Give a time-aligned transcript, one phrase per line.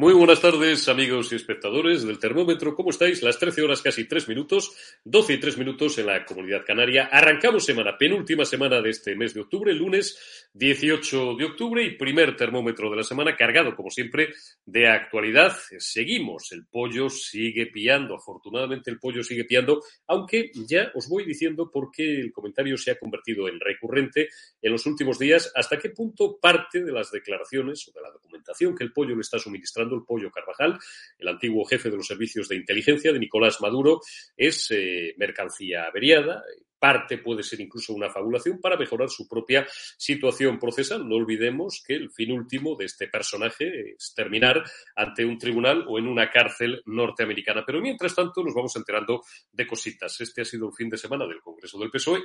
[0.00, 2.74] Muy buenas tardes, amigos y espectadores del termómetro.
[2.74, 3.22] ¿Cómo estáis?
[3.22, 4.72] Las 13 horas casi 3 minutos,
[5.04, 7.10] 12 y 3 minutos en la comunidad canaria.
[7.12, 12.34] Arrancamos semana, penúltima semana de este mes de octubre, lunes 18 de octubre y primer
[12.34, 14.32] termómetro de la semana cargado, como siempre,
[14.64, 15.54] de actualidad.
[15.76, 21.70] Seguimos, el pollo sigue pillando, afortunadamente el pollo sigue pillando, aunque ya os voy diciendo
[21.70, 24.30] por qué el comentario se ha convertido en recurrente
[24.62, 28.74] en los últimos días, hasta qué punto parte de las declaraciones o de la documentación
[28.74, 30.78] que el pollo le está suministrando el pollo Carvajal,
[31.18, 34.00] el antiguo jefe de los servicios de inteligencia de Nicolás Maduro,
[34.36, 36.42] es eh, mercancía averiada,
[36.80, 39.66] parte puede ser incluso una fabulación para mejorar su propia
[39.96, 41.06] situación procesal.
[41.06, 44.64] No olvidemos que el fin último de este personaje es terminar
[44.96, 47.62] ante un tribunal o en una cárcel norteamericana.
[47.66, 50.18] Pero mientras tanto nos vamos enterando de cositas.
[50.20, 52.22] Este ha sido el fin de semana del Congreso del PSOE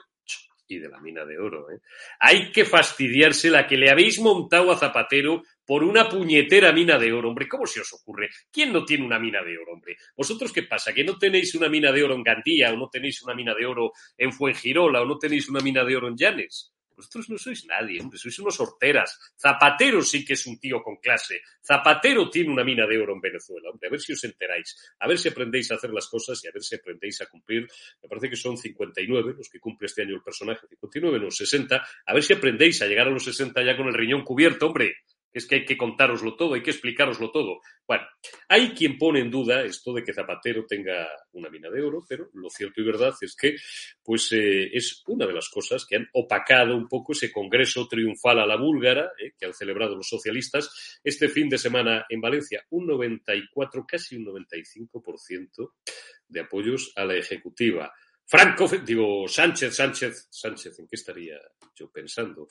[0.68, 1.70] y de la mina de oro.
[1.72, 1.80] ¿eh?
[2.20, 7.12] Hay que fastidiarse la que le habéis montado a Zapatero por una puñetera mina de
[7.12, 7.48] oro, hombre.
[7.48, 8.30] ¿Cómo se os ocurre?
[8.52, 9.98] ¿Quién no tiene una mina de oro, hombre?
[10.16, 10.94] ¿Vosotros qué pasa?
[10.94, 13.66] ¿Que no tenéis una mina de oro en Gandía o no tenéis una mina de
[13.66, 16.75] oro en Fuengirola o no tenéis una mina de oro en Llanes?
[16.96, 19.20] Vosotros no sois nadie, hombre, sois unos horteras.
[19.38, 21.42] Zapatero sí que es un tío con clase.
[21.62, 23.88] Zapatero tiene una mina de oro en Venezuela, hombre.
[23.88, 26.52] A ver si os enteráis, a ver si aprendéis a hacer las cosas y a
[26.52, 27.68] ver si aprendéis a cumplir.
[28.02, 31.88] Me parece que son 59 los que cumple este año el personaje, 59, no, 60.
[32.06, 34.96] A ver si aprendéis a llegar a los 60 ya con el riñón cubierto, hombre
[35.36, 37.60] es que hay que contároslo todo, hay que explicároslo todo.
[37.86, 38.06] Bueno,
[38.48, 42.30] hay quien pone en duda esto de que Zapatero tenga una mina de oro, pero
[42.34, 43.56] lo cierto y verdad es que
[44.02, 48.40] pues eh, es una de las cosas que han opacado un poco ese congreso triunfal
[48.40, 52.64] a la búlgara eh, que han celebrado los socialistas este fin de semana en Valencia.
[52.70, 55.74] Un 94, casi un 95%
[56.30, 57.94] de apoyos a la ejecutiva.
[58.26, 61.38] Franco, digo, Sánchez, Sánchez, Sánchez, ¿en qué estaría
[61.76, 62.48] yo pensando?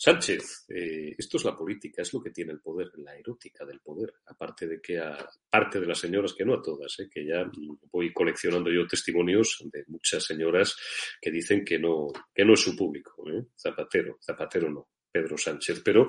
[0.00, 3.80] Sánchez, eh, esto es la política, es lo que tiene el poder, la erótica del
[3.80, 7.26] poder, aparte de que a parte de las señoras, que no a todas, eh, que
[7.26, 7.50] ya
[7.90, 10.76] voy coleccionando yo testimonios de muchas señoras
[11.20, 14.88] que dicen que no, que no es su público, eh, Zapatero, Zapatero no.
[15.10, 16.06] Pedro Sánchez, pero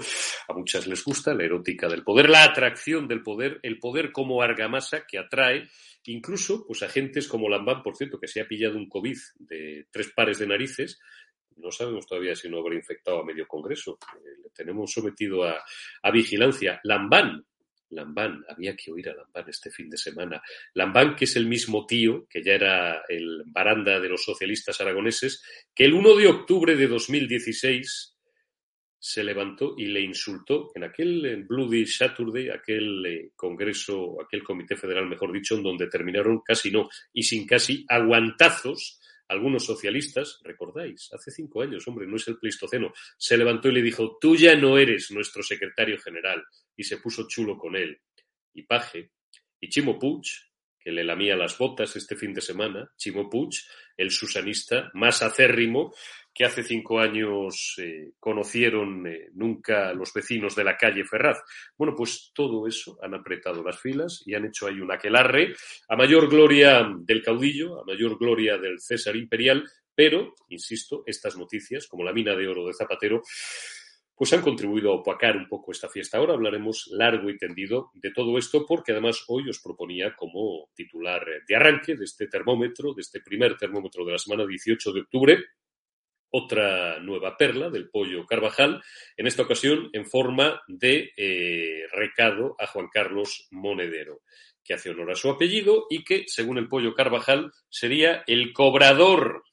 [0.49, 4.41] a muchas les gusta la erótica del poder, la atracción del poder, el poder como
[4.41, 5.69] argamasa que atrae
[6.05, 9.87] incluso pues a gentes como Lambán, por cierto, que se ha pillado un COVID de
[9.91, 10.99] tres pares de narices,
[11.61, 13.97] no sabemos todavía si no habrá infectado a medio Congreso.
[14.17, 15.61] Eh, le tenemos sometido a,
[16.11, 16.79] vigilancia.
[16.83, 17.45] Lambán,
[17.91, 20.41] Lambán, había que oír a Lambán este fin de semana.
[20.73, 25.43] Lambán, que es el mismo tío, que ya era el baranda de los socialistas aragoneses,
[25.73, 28.15] que el 1 de octubre de 2016
[29.01, 35.07] se levantó y le insultó en aquel Bloody Saturday, aquel eh, congreso, aquel comité federal,
[35.07, 41.31] mejor dicho, en donde terminaron casi no y sin casi aguantazos algunos socialistas, recordáis, hace
[41.31, 44.77] cinco años, hombre, no es el Pleistoceno, se levantó y le dijo, tú ya no
[44.77, 46.43] eres nuestro secretario general,
[46.75, 48.01] y se puso chulo con él.
[48.53, 49.11] Y Paje,
[49.61, 50.25] y Chimo Puig,
[50.79, 53.51] que le lamía las botas este fin de semana, Chimo Puig,
[53.97, 55.93] el susanista más acérrimo,
[56.33, 61.39] que hace cinco años eh, conocieron eh, nunca los vecinos de la calle Ferraz.
[61.77, 65.53] Bueno, pues todo eso han apretado las filas y han hecho ahí un aquelarre
[65.89, 71.85] a mayor gloria del caudillo, a mayor gloria del César imperial, pero, insisto, estas noticias,
[71.85, 73.21] como la mina de oro de Zapatero,
[74.19, 76.17] pues han contribuido a opacar un poco esta fiesta.
[76.17, 81.25] Ahora hablaremos largo y tendido de todo esto porque además hoy os proponía como titular
[81.47, 85.37] de arranque de este termómetro, de este primer termómetro de la semana 18 de octubre,
[86.31, 88.83] otra nueva perla del pollo Carvajal,
[89.15, 94.19] en esta ocasión en forma de eh, recado a Juan Carlos Monedero,
[94.65, 99.43] que hace honor a su apellido y que, según el pollo Carvajal, sería el cobrador.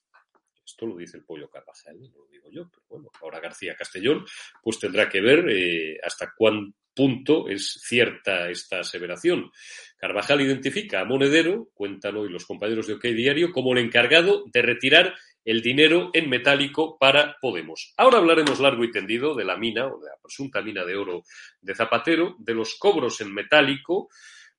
[0.76, 4.26] Esto lo dice el pollo Carvajal, no lo digo yo, pero bueno, ahora García Castellón,
[4.62, 9.50] pues tendrá que ver eh, hasta cuán punto es cierta esta aseveración.
[9.96, 14.61] Carvajal identifica a Monedero, cuentan hoy los compañeros de OK Diario, como el encargado de
[14.61, 15.14] retirar
[15.46, 17.94] el dinero en metálico para Podemos.
[17.96, 21.23] Ahora hablaremos largo y tendido de la mina o de la presunta mina de oro
[21.62, 24.11] de Zapatero, de los cobros en metálico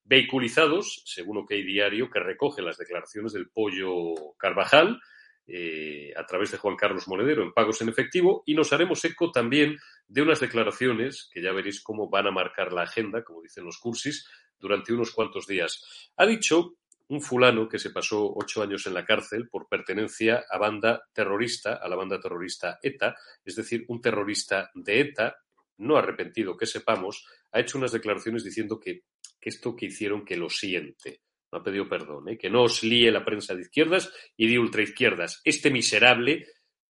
[0.03, 4.99] vehiculizados, según OK Diario, que recoge las declaraciones del pollo Carvajal,
[5.47, 9.31] eh, a través de Juan Carlos Monedero en pagos en efectivo y nos haremos eco
[9.31, 9.77] también
[10.07, 13.77] de unas declaraciones que ya veréis cómo van a marcar la agenda, como dicen los
[13.77, 14.27] cursis,
[14.59, 16.11] durante unos cuantos días.
[16.17, 16.75] Ha dicho
[17.09, 21.75] un fulano que se pasó ocho años en la cárcel por pertenencia a banda terrorista,
[21.75, 23.15] a la banda terrorista ETA,
[23.45, 25.37] es decir, un terrorista de ETA,
[25.77, 29.03] no arrepentido que sepamos, ha hecho unas declaraciones diciendo que,
[29.39, 31.21] esto que hicieron que lo siente.
[31.51, 32.37] Ha pedido perdón, ¿eh?
[32.37, 35.41] que no os líe la prensa de izquierdas y de ultraizquierdas.
[35.43, 36.45] Este miserable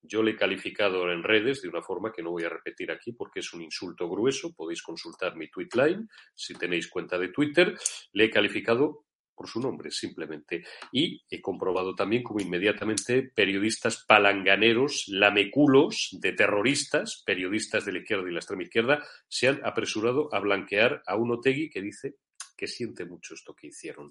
[0.09, 3.13] yo le he calificado en redes de una forma que no voy a repetir aquí
[3.13, 4.55] porque es un insulto grueso.
[4.55, 7.77] Podéis consultar mi tweet line si tenéis cuenta de Twitter.
[8.13, 10.65] Le he calificado por su nombre, simplemente.
[10.91, 18.29] Y he comprobado también como inmediatamente periodistas palanganeros, lameculos de terroristas, periodistas de la izquierda
[18.29, 22.15] y la extrema izquierda, se han apresurado a blanquear a un Otegui que dice
[22.57, 24.11] que siente mucho esto que hicieron.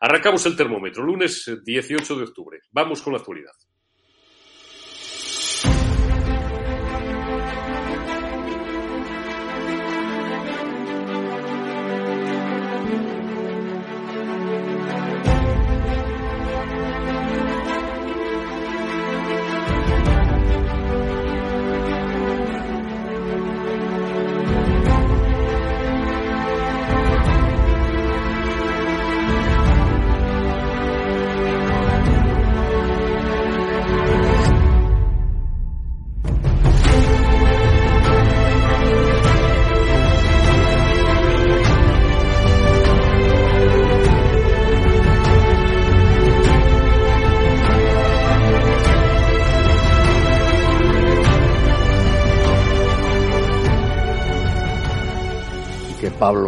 [0.00, 2.60] Arrancamos el termómetro, lunes 18 de octubre.
[2.70, 3.52] Vamos con la actualidad.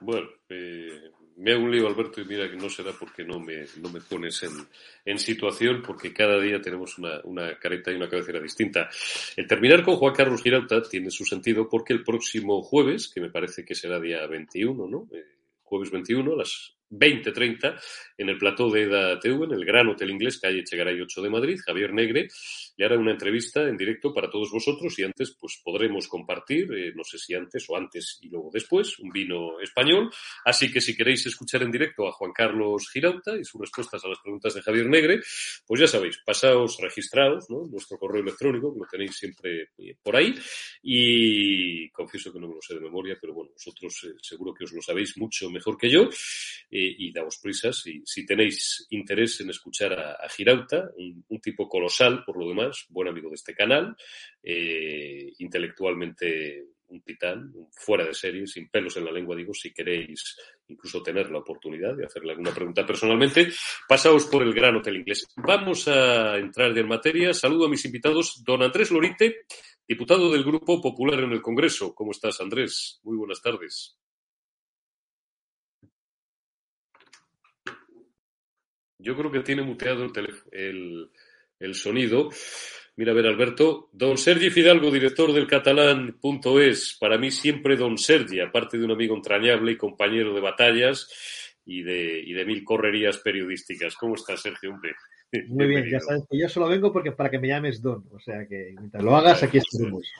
[0.00, 3.66] Bueno, eh, me hago un lío, Alberto, y mira que no será porque no me,
[3.80, 4.52] no me pones en,
[5.04, 8.88] en situación, porque cada día tenemos una, una, careta y una cabecera distinta.
[9.36, 13.30] El terminar con Juan Carlos Girauta tiene su sentido porque el próximo jueves, que me
[13.30, 15.08] parece que será día 21, ¿no?
[15.12, 15.24] Eh,
[15.62, 17.80] jueves 21, a las 20.30
[18.18, 21.30] en el plató de EDA TV, en el Gran Hotel Inglés, calle Chegaray 8 de
[21.30, 21.58] Madrid.
[21.64, 22.28] Javier Negre
[22.76, 26.92] le hará una entrevista en directo para todos vosotros y antes pues podremos compartir, eh,
[26.94, 30.10] no sé si antes o antes y luego después, un vino español.
[30.44, 34.08] Así que si queréis escuchar en directo a Juan Carlos Girauta y sus respuestas a
[34.08, 35.20] las preguntas de Javier Negre,
[35.66, 37.66] pues ya sabéis, pasaos registrados, ¿no?
[37.66, 40.34] Nuestro correo electrónico, que lo tenéis siempre eh, por ahí.
[40.82, 44.64] Y confieso que no me lo sé de memoria, pero bueno, vosotros eh, seguro que
[44.64, 46.08] os lo sabéis mucho mejor que yo
[46.68, 52.36] y daos prisas si, si, tenéis interés en escuchar a, Girauta, un, tipo colosal por
[52.36, 53.96] lo demás, buen amigo de este canal,
[54.42, 60.36] eh, intelectualmente un titán, fuera de serie, sin pelos en la lengua, digo, si queréis
[60.68, 63.48] incluso tener la oportunidad de hacerle alguna pregunta personalmente,
[63.88, 65.26] pasaos por el gran hotel inglés.
[65.36, 67.34] Vamos a entrar en materia.
[67.34, 69.46] Saludo a mis invitados, don Andrés Lorite,
[69.86, 71.94] diputado del Grupo Popular en el Congreso.
[71.94, 73.00] ¿Cómo estás, Andrés?
[73.02, 73.98] Muy buenas tardes.
[78.98, 80.12] Yo creo que tiene muteado el,
[80.50, 81.10] el,
[81.74, 82.30] sonido.
[82.96, 83.90] Mira, a ver, Alberto.
[83.92, 86.96] Don Sergi Fidalgo, director del catalán.es.
[86.98, 91.08] Para mí siempre don Sergi, aparte de un amigo entrañable y compañero de batallas
[91.66, 93.96] y de, y de mil correrías periodísticas.
[93.96, 94.70] ¿Cómo estás, Sergio?
[94.70, 94.94] Hombre.
[95.48, 98.04] Muy bien, ya sabes que yo solo vengo porque para que me llames Don.
[98.12, 100.10] O sea que mientras lo hagas, aquí estaremos.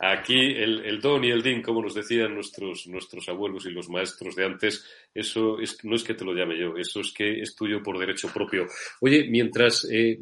[0.00, 3.88] Aquí el, el, don y el din, como nos decían nuestros, nuestros abuelos y los
[3.88, 7.40] maestros de antes, eso es, no es que te lo llame yo, eso es que
[7.40, 8.66] es tuyo por derecho propio.
[9.00, 10.16] Oye, mientras eh,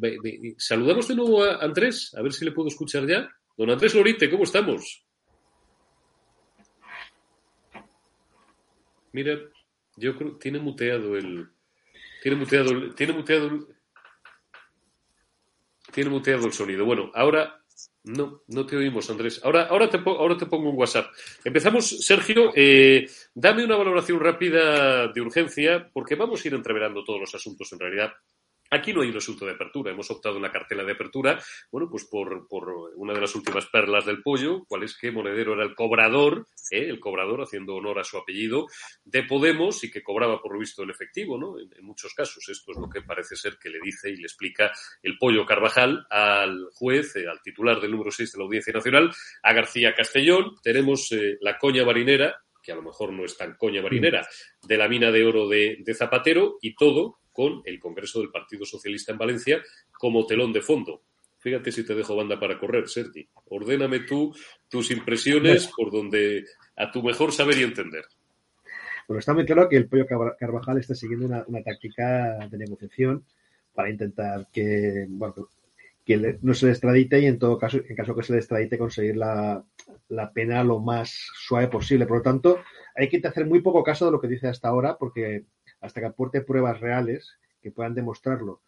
[0.57, 3.29] saludamos de nuevo a Andrés, a ver si le puedo escuchar ya.
[3.55, 5.05] Don Andrés Lorite, ¿cómo estamos?
[9.11, 9.39] Mira,
[9.95, 11.49] yo creo tiene muteado el,
[12.21, 13.67] tiene muteado, tiene muteado,
[15.93, 16.83] tiene muteado el sonido.
[16.83, 17.63] Bueno, ahora
[18.07, 19.41] no, no te oímos, Andrés.
[19.43, 21.07] Ahora, ahora, te, ahora te pongo un WhatsApp.
[21.43, 22.51] Empezamos, Sergio.
[22.55, 27.71] Eh, dame una valoración rápida de urgencia, porque vamos a ir entreverando todos los asuntos
[27.73, 28.13] en realidad
[28.71, 29.91] Aquí no hay un asunto de apertura.
[29.91, 31.39] Hemos optado en la cartela de apertura,
[31.71, 35.53] bueno, pues por, por, una de las últimas perlas del pollo, cuál es que Monedero
[35.53, 36.85] era el cobrador, ¿eh?
[36.87, 38.67] el cobrador, haciendo honor a su apellido,
[39.03, 41.59] de Podemos y que cobraba por lo visto el efectivo, ¿no?
[41.59, 42.47] En, muchos casos.
[42.49, 44.71] Esto es lo que parece ser que le dice y le explica
[45.01, 49.09] el pollo Carvajal al juez, eh, al titular del número 6 de la Audiencia Nacional,
[49.43, 50.55] a García Castellón.
[50.61, 52.35] Tenemos eh, la coña marinera
[52.67, 54.27] que a lo mejor no es tan coña marinera,
[54.61, 59.11] de la mina de oro de, Zapatero y todo con el Congreso del Partido Socialista
[59.11, 61.03] en Valencia como telón de fondo.
[61.37, 63.29] Fíjate si te dejo banda para correr, Sergi.
[63.49, 64.35] Ordéname tú
[64.67, 68.05] tus impresiones por donde a tu mejor saber y entender.
[69.07, 73.23] Bueno, está muy claro que el pollo Carvajal está siguiendo una, una táctica de negociación
[73.71, 75.47] para intentar que, bueno,
[76.03, 78.79] que no se le extradite y en todo caso, en caso que se le extradite,
[78.79, 79.63] conseguir la,
[80.33, 82.07] pena lo más suave posible.
[82.07, 82.61] Por lo tanto,
[82.95, 85.43] hay que hacer muy poco caso de lo que dice hasta ahora, porque
[85.81, 88.61] hasta que aporte pruebas reales que puedan demostrarlo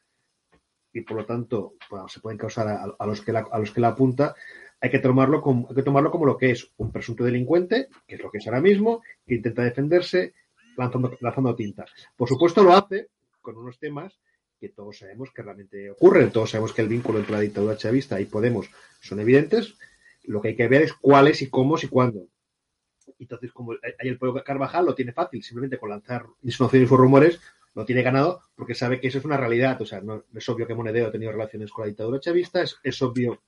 [0.94, 1.74] y por lo tanto
[2.08, 4.36] se pueden causar a, los que la, a los que la apunta,
[4.82, 8.16] hay que tomarlo como, hay que tomarlo como lo que es un presunto delincuente, que
[8.16, 10.34] es lo que es ahora mismo, que intenta defenderse
[10.78, 11.86] lanzando, lanzando tinta.
[12.16, 13.08] Por supuesto lo hace
[13.42, 14.20] con unos temas
[14.60, 18.20] que todos sabemos que realmente ocurre, todos sabemos que el vínculo entre la dictadura chavista
[18.20, 18.70] y Podemos
[19.02, 19.76] son evidentes,
[20.24, 22.28] lo que hay que ver es cuáles y cómo y cuándo.
[23.20, 27.40] Entonces, como hay el pueblo Carvajal lo tiene fácil, simplemente con lanzar insinuaciones o rumores,
[27.76, 29.82] lo tiene ganado porque sabe que eso es una realidad.
[29.82, 33.02] O sea, no, es obvio que Monedero ha tenido relaciones con la dictadura chavista, es,
[33.02, 33.42] obvio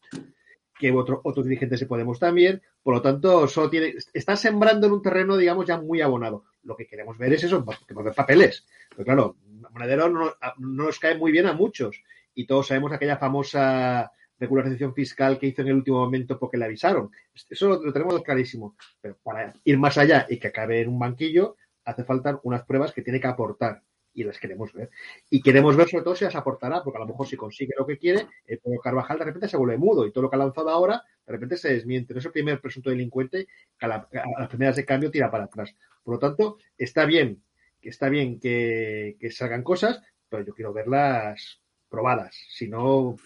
[0.78, 2.62] que otro, otros dirigentes de Podemos también.
[2.84, 6.44] Por lo tanto, solo tiene, está sembrando en un terreno, digamos, ya muy abonado.
[6.64, 8.66] Lo que queremos ver es eso, que ver papeles.
[8.90, 9.36] Pero claro,
[9.72, 12.02] Monedero no, nos cae muy bien a muchos.
[12.34, 14.12] Y todos sabemos aquella famosa
[14.42, 17.10] regularización fiscal que hizo en el último momento porque le avisaron.
[17.50, 18.76] Eso lo, tenemos clarísimo.
[19.00, 21.56] Pero para ir más allá y que acabe en un banquillo,
[21.86, 23.82] hace falta unas pruebas que tiene que aportar
[24.14, 24.90] y las queremos ver.
[25.30, 27.88] Y queremos ver sobre todo si las aportará, porque a lo mejor si consigue lo
[27.88, 30.40] que quiere, el Pedro Carvajal de repente se vuelve mudo y todo lo que ha
[30.40, 32.14] lanzado ahora de repente se desmiente.
[32.14, 33.48] No es el primer presunto delincuente
[33.80, 35.74] que a, las primeras de cambio tira para atrás.
[36.04, 37.42] Por lo tanto, está bien
[37.90, 42.36] está bien que, salgan cosas, pero yo quiero verlas probadas.
[42.50, 43.18] Si no,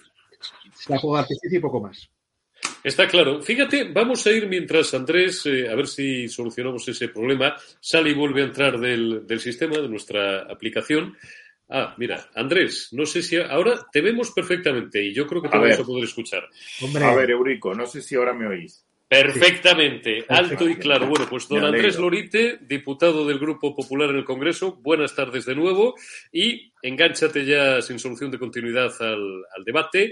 [0.87, 2.09] la de y poco más.
[2.83, 3.41] Está claro.
[3.41, 7.55] Fíjate, vamos a ir mientras Andrés, eh, a ver si solucionamos ese problema.
[7.79, 11.17] Sale y vuelve a entrar del, sistema, de nuestra aplicación.
[11.67, 15.57] Ah, mira, Andrés, no sé si ahora te vemos perfectamente y yo creo que te
[15.57, 16.47] vamos a poder escuchar.
[17.01, 18.84] A ver, Eurico, no sé si ahora me oís.
[19.23, 21.07] Perfectamente, alto y claro.
[21.07, 25.55] Bueno, pues don Andrés Lorite, diputado del Grupo Popular en el Congreso, buenas tardes de
[25.55, 25.95] nuevo
[26.31, 30.11] y engánchate ya sin solución de continuidad al, al debate.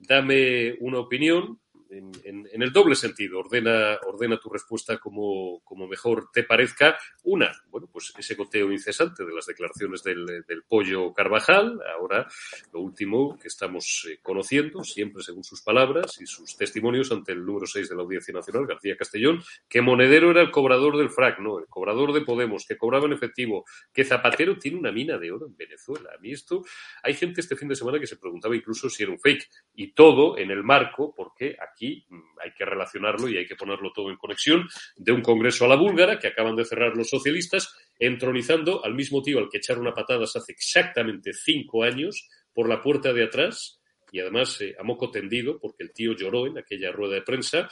[0.00, 1.61] Dame una opinión
[1.92, 3.38] en, el doble sentido.
[3.40, 6.96] Ordena, ordena tu respuesta como, como, mejor te parezca.
[7.24, 11.80] Una, bueno, pues ese goteo incesante de las declaraciones del, del pollo Carvajal.
[11.98, 12.26] Ahora,
[12.72, 17.44] lo último que estamos eh, conociendo, siempre según sus palabras y sus testimonios ante el
[17.44, 21.40] número 6 de la Audiencia Nacional, García Castellón, que Monedero era el cobrador del FRAC,
[21.40, 25.32] no, el cobrador de Podemos, que cobraba en efectivo, que Zapatero tiene una mina de
[25.32, 26.10] oro en Venezuela.
[26.16, 26.64] A mí esto,
[27.02, 29.48] hay gente este fin de semana que se preguntaba incluso si era un fake.
[29.74, 33.92] Y todo en el marco, porque aquí Mm, hay que relacionarlo y hay que ponerlo
[33.92, 37.74] todo en conexión, de un congreso a la búlgara que acaban de cerrar los socialistas,
[37.98, 42.80] entronizando al mismo tío al que echaron a patadas hace exactamente cinco años por la
[42.80, 43.80] puerta de atrás
[44.12, 47.68] y además eh, a moco tendido porque el tío lloró en aquella rueda de prensa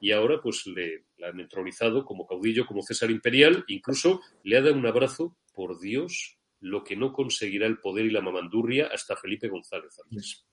[0.00, 4.74] y ahora pues le, han entronizado como caudillo, como César Imperial, incluso le ha dado
[4.74, 9.48] un abrazo, por Dios, lo que no conseguirá el poder y la mamandurria hasta Felipe
[9.48, 10.44] González antes.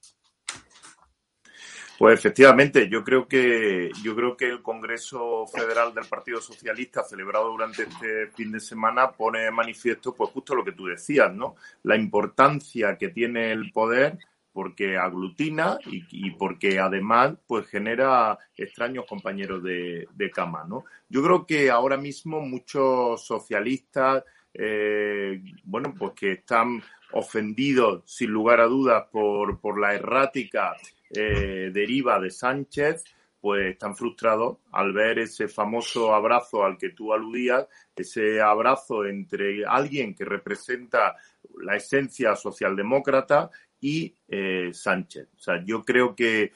[2.02, 7.52] Pues efectivamente, yo creo que yo creo que el Congreso Federal del Partido Socialista celebrado
[7.52, 11.58] durante este fin de semana pone de manifiesto pues justo lo que tú decías, ¿no?
[11.84, 14.18] La importancia que tiene el poder
[14.52, 20.86] porque aglutina y, porque además pues genera extraños compañeros de, cama, ¿no?
[21.08, 24.24] Yo creo que ahora mismo muchos socialistas
[24.56, 26.82] eh, bueno, pues que están
[27.12, 30.76] ofendidos sin lugar a dudas por, por la errática
[31.14, 33.04] eh, deriva de Sánchez,
[33.40, 39.66] pues están frustrados al ver ese famoso abrazo al que tú aludías, ese abrazo entre
[39.66, 41.16] alguien que representa
[41.64, 43.50] la esencia socialdemócrata
[43.82, 45.28] y eh, Sánchez.
[45.36, 46.54] O sea, yo creo que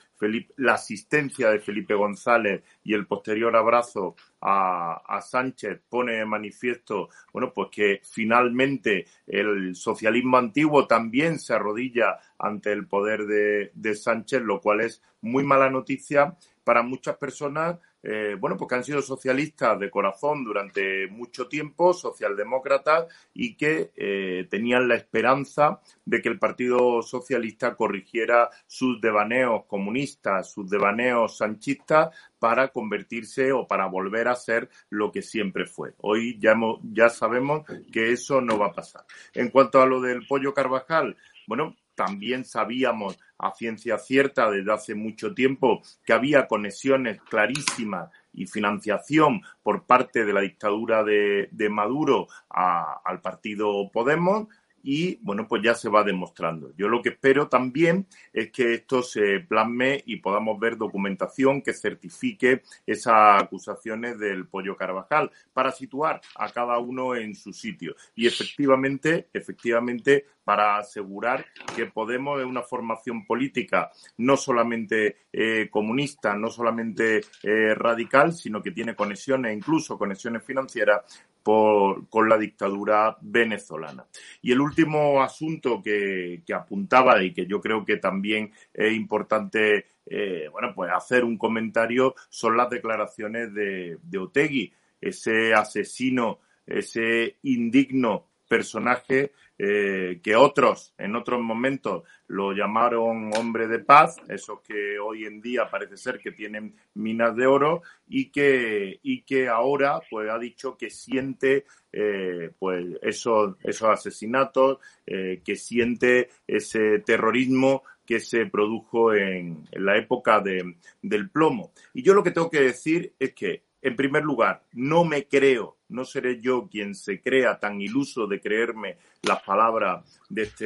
[0.57, 7.51] la asistencia de Felipe González y el posterior abrazo a, Sánchez pone de manifiesto, bueno,
[7.53, 13.25] pues que finalmente el socialismo antiguo también se arrodilla ante el poder
[13.73, 17.77] de Sánchez, lo cual es muy mala noticia para muchas personas
[18.07, 23.91] eh, bueno, pues que han sido socialistas de corazón durante mucho tiempo, socialdemócratas, y que
[23.95, 31.37] eh, tenían la esperanza de que el Partido Socialista corrigiera sus devaneos comunistas, sus devaneos
[31.37, 35.95] sanchistas, para convertirse o para volver a ser lo que siempre fue.
[36.01, 39.03] Hoy ya, ya sabemos que eso no va a pasar.
[39.33, 44.95] En cuanto a lo del pollo Carvajal, bueno, también sabíamos a ciencia cierta desde hace
[44.95, 52.27] mucho tiempo que había conexiones clarísimas y financiación por parte de la dictadura de, Maduro
[52.49, 54.47] al partido Podemos
[54.85, 56.71] y bueno, pues ya se va demostrando.
[56.77, 61.73] Yo lo que espero también es que esto se plasme y podamos ver documentación que
[61.73, 67.95] certifique esas acusaciones del pollo Carvajal para situar a cada uno en su sitio.
[68.13, 71.43] Y efectivamente, efectivamente, para asegurar
[71.75, 78.61] que Podemos es una formación política no solamente eh, comunista, no solamente eh, radical, sino
[78.61, 84.05] que tiene conexiones, incluso conexiones financieras con la dictadura venezolana.
[84.41, 90.49] Y el último asunto que, apuntaba y que yo creo que también es importante eh,
[90.51, 98.27] bueno, pues hacer un comentario son las declaraciones de, de Otegui, ese asesino, ese indigno
[98.47, 105.25] personaje eh, que otros en otros momentos lo llamaron hombre de paz, esos que hoy
[105.25, 110.29] en día parece ser que tienen minas de oro y que, y que ahora pues
[110.29, 111.65] ha dicho que siente
[111.97, 119.85] eh, pues esos, esos asesinatos, eh, que siente ese terrorismo que se produjo en, en
[119.85, 121.71] la época de, del plomo.
[121.93, 125.77] Y yo lo que tengo que decir es que en primer lugar, no me creo,
[125.89, 130.65] no seré yo quien se crea tan iluso de creerme las palabras de este,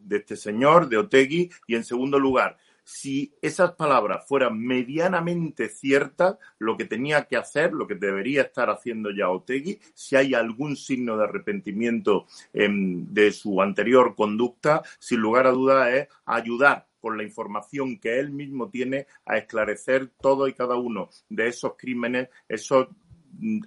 [0.00, 1.50] de este señor, de Otegui.
[1.66, 7.74] Y en segundo lugar, si esas palabras fueran medianamente ciertas, lo que tenía que hacer,
[7.74, 13.60] lo que debería estar haciendo ya Otegui, si hay algún signo de arrepentimiento de su
[13.60, 19.06] anterior conducta, sin lugar a dudas es ayudar con la información que él mismo tiene
[19.24, 22.88] a esclarecer todo y cada uno de esos crímenes, esos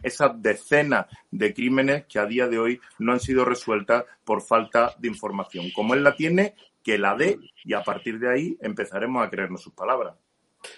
[0.04, 4.94] esas decenas de crímenes que a día de hoy no han sido resueltas por falta
[5.00, 5.72] de información.
[5.74, 9.64] Como él la tiene, que la dé y a partir de ahí empezaremos a creernos
[9.64, 10.16] sus palabras.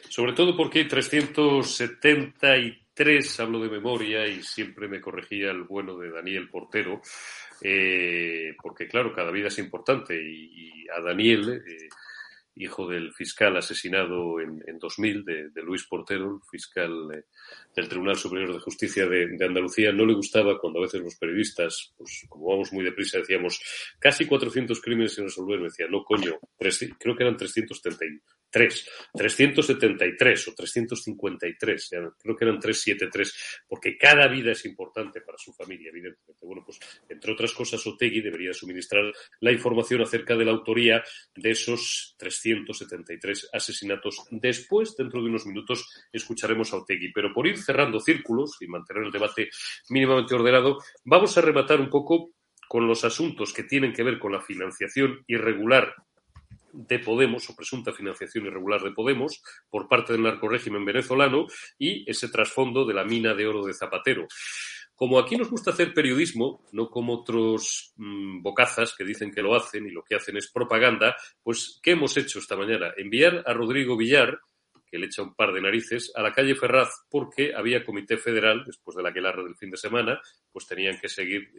[0.07, 6.11] Sobre todo porque hay 373, hablo de memoria y siempre me corregía el bueno de
[6.11, 7.01] Daniel Portero,
[7.59, 11.63] eh, porque claro, cada vida es importante y, a Daniel...
[11.67, 11.89] Eh,
[12.61, 17.23] hijo del fiscal asesinado en, en 2000, de, de, Luis Portero, fiscal eh,
[17.75, 21.93] del Tribunal Superior de Justicia de, Andalucía, no le gustaba cuando a veces los periodistas,
[21.97, 23.61] pues como vamos muy deprisa, decíamos
[23.99, 25.59] casi 400 crímenes sin resolver.
[25.59, 33.63] Me decía, no, coño, creo que eran 373, 373 o 353, creo que eran 373,
[33.67, 36.45] porque cada vida es importante para su familia, evidentemente.
[36.45, 36.79] Bueno, pues
[37.09, 41.03] entre otras cosas, Otegui debería suministrar la información acerca de la autoría
[41.35, 44.23] de esos 373 asesinatos.
[44.31, 47.11] Después, dentro de unos minutos, escucharemos a Otegui.
[47.13, 49.49] Pero por ir cerrando círculos y mantener el debate
[49.89, 52.31] mínimamente ordenado, vamos a rematar un poco
[52.67, 55.93] con los asuntos que tienen que ver con la financiación irregular
[56.73, 61.47] de Podemos o presunta financiación irregular de Podemos por parte del narcorégimen venezolano
[61.77, 64.27] y ese trasfondo de la mina de oro de Zapatero.
[64.95, 69.55] Como aquí nos gusta hacer periodismo, no como otros mmm, bocazas que dicen que lo
[69.55, 72.93] hacen y lo que hacen es propaganda, pues ¿qué hemos hecho esta mañana?
[72.95, 74.39] Enviar a Rodrigo Villar,
[74.91, 78.63] que le echa un par de narices, a la calle Ferraz porque había comité federal,
[78.65, 81.49] después de la aquelarre del fin de semana, pues tenían que seguir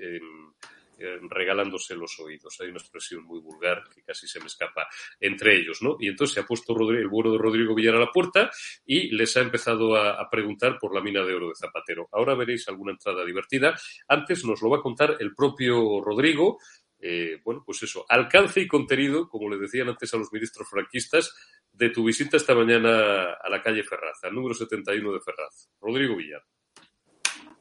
[1.29, 2.61] regalándose los oídos.
[2.61, 4.87] Hay una expresión muy vulgar que casi se me escapa
[5.21, 5.97] entre ellos, ¿no?
[5.99, 8.51] Y entonces se ha puesto el bueno de Rodrigo Villar a la puerta
[8.85, 12.09] y les ha empezado a, preguntar por la mina de oro de Zapatero.
[12.13, 13.79] Ahora veréis alguna entrada divertida.
[14.09, 16.59] Antes nos lo va a contar el propio Rodrigo.
[17.05, 21.35] Eh, bueno, pues eso, alcance y contenido, como le decían antes a los ministros franquistas,
[21.73, 25.69] de tu visita esta mañana a la calle Ferraz, al número 71 de Ferraz.
[25.81, 26.43] Rodrigo Villar.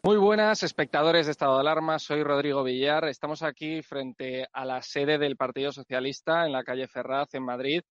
[0.04, 1.98] Muy buenas, espectadores de Estado de Alarma.
[1.98, 3.06] Soy Rodrigo Villar.
[3.06, 7.82] Estamos aquí frente a la sede del Partido Socialista en la calle Ferraz, en Madrid.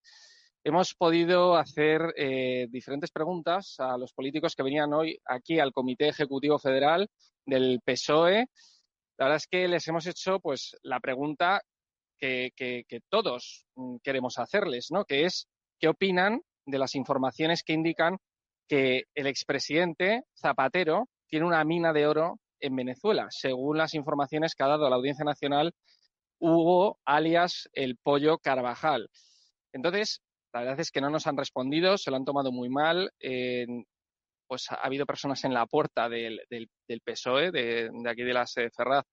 [0.63, 6.07] Hemos podido hacer eh, diferentes preguntas a los políticos que venían hoy aquí al Comité
[6.07, 7.09] Ejecutivo Federal
[7.45, 8.47] del PSOE.
[9.17, 11.61] La verdad es que les hemos hecho pues la pregunta
[12.19, 13.65] que, todos
[14.03, 15.05] queremos hacerles, ¿no?
[15.05, 15.47] Que es
[15.79, 18.17] qué opinan de las informaciones que indican
[18.67, 24.63] que el expresidente Zapatero tiene una mina de oro en Venezuela, según las informaciones que
[24.63, 25.73] ha dado la Audiencia Nacional
[26.39, 29.09] Hugo, alias el Pollo Carvajal.
[29.73, 30.21] Entonces,
[30.53, 33.11] la verdad es que no nos han respondido, se lo han tomado muy mal.
[33.19, 33.65] Eh,
[34.51, 38.45] pues ha habido personas en la puerta del, del, PSOE, de, de, aquí de la
[38.45, 39.05] sede Ferraz,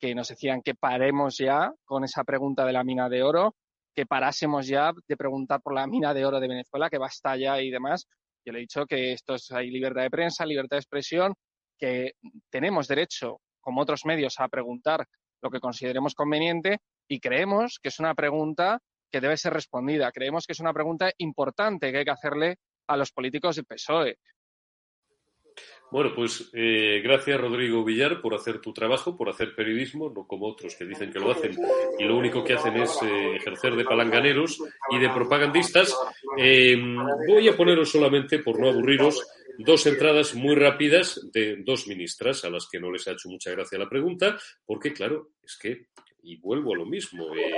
[0.00, 3.54] que nos decían que paremos ya con esa pregunta de la mina de oro,
[3.94, 7.62] que parásemos ya de preguntar por la mina de oro de Venezuela, que basta ya
[7.62, 8.08] y demás.
[8.44, 11.34] Yo le he dicho que esto es, hay libertad de prensa, libertad de expresión,
[11.78, 12.14] que
[12.50, 15.06] tenemos derecho, como otros medios, a preguntar
[15.40, 20.10] lo que consideremos conveniente y creemos que es una pregunta que debe ser respondida.
[20.10, 22.56] Creemos que es una pregunta importante que hay que hacerle
[22.88, 24.18] a los políticos del PSOE.
[25.90, 30.46] Bueno, pues eh, gracias Rodrigo Villar por hacer tu trabajo, por hacer periodismo, no como
[30.46, 31.56] otros que dicen que lo hacen
[31.98, 35.96] y lo único que hacen es eh, ejercer de palanganeros y de propagandistas.
[36.38, 36.80] Eh,
[37.26, 39.26] voy a poneros solamente, por no aburriros,
[39.58, 43.50] dos entradas muy rápidas de dos ministras a las que no les ha hecho mucha
[43.50, 45.86] gracia la pregunta, porque claro, es que
[46.22, 47.34] y vuelvo a lo mismo.
[47.34, 47.52] Eh,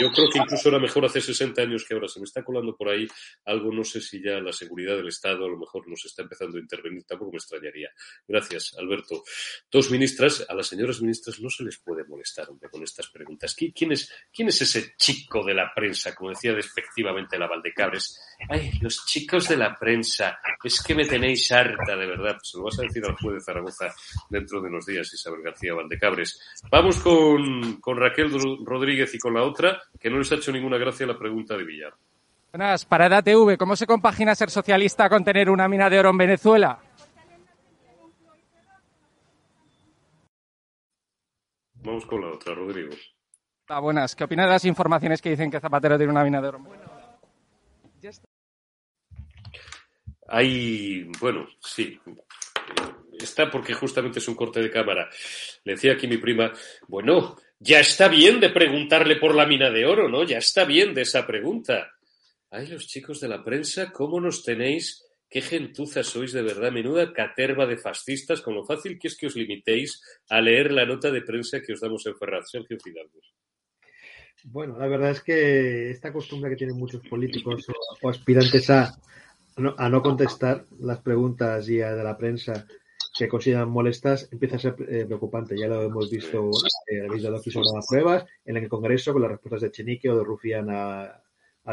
[0.00, 2.08] yo creo que incluso era mejor hace 60 años que ahora.
[2.08, 3.06] Se me está colando por ahí
[3.44, 6.58] algo, no sé si ya la seguridad del Estado a lo mejor nos está empezando
[6.58, 7.90] a intervenir, tampoco me extrañaría.
[8.26, 9.22] Gracias, Alberto.
[9.70, 13.54] Dos ministras, a las señoras ministras no se les puede molestar, hombre, con estas preguntas.
[13.54, 18.18] ¿Quién es, quién es ese chico de la prensa, como decía despectivamente la Valdecabres?
[18.48, 22.32] Ay, los chicos de la prensa, es que me tenéis harta, de verdad.
[22.32, 23.94] Pues se lo vas a decir al juez de Zaragoza
[24.28, 26.40] dentro de unos días, Isabel García Valdecabres.
[26.70, 27.40] Vamos con
[27.80, 28.30] con, Raquel
[28.64, 31.64] Rodríguez y con la otra, que no les ha hecho ninguna gracia la pregunta de
[31.64, 31.94] Villar.
[32.52, 36.18] Buenas, para TV, ¿cómo se compagina ser socialista con tener una mina de oro en
[36.18, 36.80] Venezuela?
[41.74, 42.90] Vamos con la otra, Rodrigo.
[43.68, 46.48] Ah, buenas, ¿qué opinas de las informaciones que dicen que Zapatero tiene una mina de
[46.48, 46.60] oro?
[50.32, 51.98] Hay, bueno, sí,
[53.18, 55.08] está porque justamente es un corte de cámara.
[55.64, 56.52] Le decía aquí mi prima,
[56.88, 60.24] bueno, ya está bien de preguntarle por la mina de oro, ¿no?
[60.24, 61.90] Ya está bien de esa pregunta.
[62.50, 65.04] Ay, los chicos de la prensa, ¿cómo nos tenéis?
[65.28, 69.26] Qué gentuza sois de verdad, menuda caterva de fascistas, con lo fácil que es que
[69.26, 72.50] os limitéis a leer la nota de prensa que os damos en Ferraz.
[72.50, 73.20] Sergio Fidalgo.
[74.44, 77.66] Bueno, la verdad es que esta costumbre que tienen muchos políticos
[78.02, 78.92] o, aspirantes a,
[79.76, 82.66] a no contestar las preguntas y a de la prensa
[83.16, 85.58] que consideran molestas empieza a ser eh, preocupante.
[85.58, 86.50] Ya lo hemos visto,
[86.90, 90.24] eh, habéis dado las pruebas, en el Congreso con las respuestas de Chenique o de
[90.24, 91.20] Rufián a,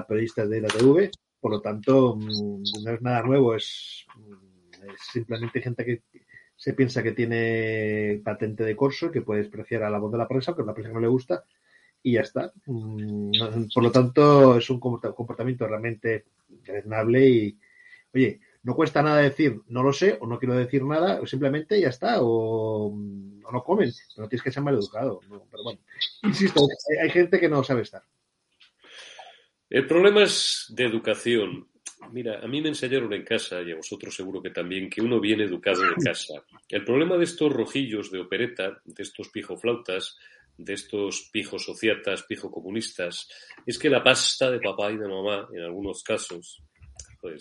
[0.07, 1.09] periodistas de la TV.
[1.39, 6.03] Por lo tanto, mm, no es nada nuevo, es, mm, es, simplemente gente que
[6.55, 10.27] se piensa que tiene patente de corso, que puede despreciar a la voz de la
[10.27, 11.45] prensa, pero a la prensa no le gusta,
[12.03, 12.51] y ya está.
[12.65, 13.31] Mm,
[13.73, 16.25] por lo tanto, es un comportamiento realmente
[16.65, 17.59] deleznable y,
[18.13, 21.79] oye, no cuesta nada decir no lo sé o no quiero decir nada, o simplemente
[21.79, 25.21] ya está, o, no comen, pero no tienes que ser mal educado.
[25.49, 25.79] pero bueno,
[26.23, 26.67] insisto,
[27.01, 28.03] hay, gente que no sabe estar.
[29.69, 31.69] El problema es de educación.
[32.11, 35.19] Mira, a mí me enseñaron en casa, y a vosotros seguro que también, que uno
[35.19, 36.35] viene educado en casa.
[36.67, 40.17] El problema de estos rojillos de opereta, de estos pijoflautas,
[40.57, 43.29] de estos pijos sociatas, pijo comunistas,
[43.65, 46.63] es que la pasta de papá y de mamá, en algunos casos,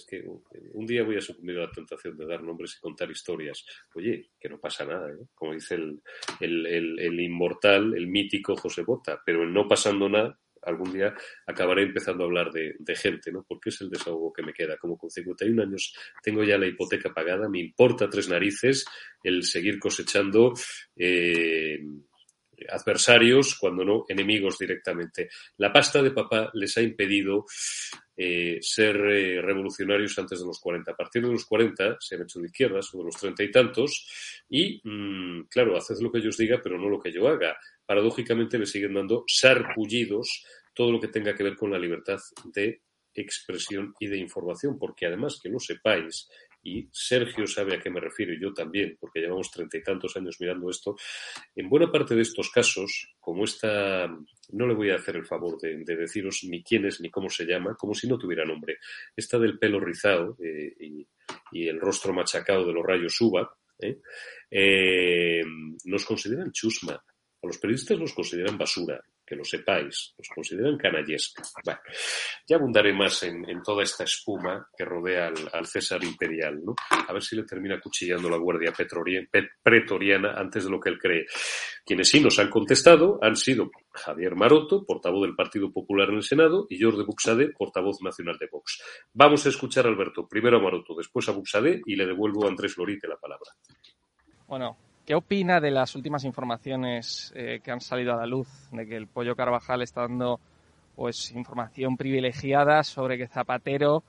[0.09, 0.25] que
[0.73, 3.65] un día voy a sucumbir a la tentación de dar nombres y contar historias.
[3.95, 5.27] Oye, que no pasa nada, ¿eh?
[5.35, 6.01] como dice el,
[6.41, 11.15] el, el, inmortal, el mítico José Bota, pero en no pasando nada, algún día
[11.47, 13.45] acabaré empezando a hablar de, gente, ¿no?
[13.49, 14.77] Porque es el desahogo que me queda.
[14.77, 18.85] Como con 51 años tengo ya la hipoteca pagada, me importa tres narices
[19.23, 20.53] el seguir cosechando
[20.97, 21.79] eh,
[22.69, 25.29] adversarios, cuando no enemigos directamente.
[25.59, 27.45] La pasta de papá les ha impedido
[28.17, 30.91] eh, ser eh, revolucionarios antes de los 40.
[30.91, 33.51] A partir de los 40 se han hecho de izquierdas, o de los treinta y
[33.51, 34.09] tantos,
[34.49, 37.57] y mm, claro, haced lo que yo os diga, pero no lo que yo haga.
[37.85, 42.19] Paradójicamente me siguen dando sarpullidos todo lo que tenga que ver con la libertad
[42.55, 42.83] de
[43.15, 46.29] expresión y de información, porque además que lo sepáis,
[46.67, 50.17] y Sergio sabe a qué me refiero y yo también, porque llevamos treinta y tantos
[50.17, 50.97] años mirando esto,
[51.55, 55.61] en buena parte de estos casos, como esta, no le voy a hacer el favor
[55.61, 58.79] de, deciros ni quién es ni cómo se llama, como si no tuviera nombre,
[59.15, 61.07] esta del pelo rizado eh, y,
[61.53, 63.49] el rostro machacado de los rayos uva,
[63.81, 63.99] ¿eh?
[64.51, 65.43] Eh,
[65.85, 71.43] nos consideran chusma, a los periodistas nos consideran basura, que lo sepáis, los consideran canallesca.
[71.65, 71.81] Bueno,
[72.47, 76.75] ya abundaré más en, toda esta espuma que rodea al, César imperial, ¿no?
[76.91, 78.73] A ver si le termina cuchillando la guardia
[79.63, 81.27] pretoriana antes de lo que él cree.
[81.85, 86.23] Quienes sí nos han contestado han sido Javier Maroto, portavoz del Partido Popular en el
[86.23, 88.81] Senado, y Jordi Buxade, portavoz nacional de Vox.
[89.13, 92.49] Vamos a escuchar a Alberto, primero a Maroto, después a Buxade y le devuelvo a
[92.49, 93.51] Andrés Lorite la palabra.
[94.47, 94.77] Bueno,
[95.07, 98.97] ¿Qué opina de las últimas informaciones eh, que han salido a la luz de que
[98.97, 100.41] el Pollo Carvajal está dando
[100.97, 104.03] pues información privilegiada sobre que Zapatero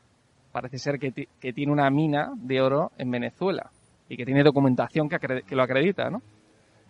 [0.51, 1.11] parece ser que,
[1.53, 3.69] tiene una mina de oro en Venezuela
[4.09, 6.23] y que tiene documentación que, que lo acredita, ¿no?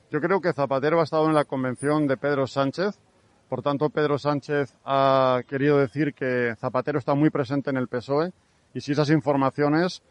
[0.10, 2.98] Yo creo que Zapatero ha estado en la convención de Pedro Sánchez,
[3.50, 8.32] por tanto Pedro Sánchez ha querido decir que Zapatero está muy presente en el PSOE
[8.74, 10.02] y si esas informaciones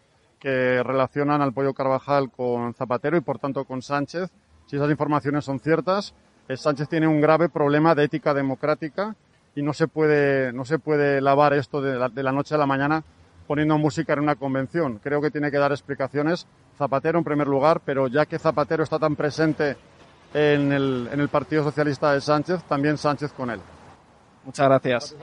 [0.46, 4.30] que relacionan al Pollo Carvajal con Zapatero y por tanto con Sánchez.
[4.66, 6.14] Si esas informaciones son ciertas,
[6.46, 9.16] eh, Sánchez tiene un grave problema de ética democrática
[9.56, 12.58] y no se puede, no se puede lavar esto de la, de la noche a
[12.58, 13.02] la mañana
[13.48, 15.00] poniendo música en una convención.
[15.02, 16.46] Creo que tiene que dar explicaciones
[16.78, 19.76] Zapatero en primer lugar, pero ya que Zapatero está tan presente
[20.32, 23.58] en el, en el Partido Socialista de Sánchez, también Sánchez con él.
[24.44, 25.16] Muchas gracias.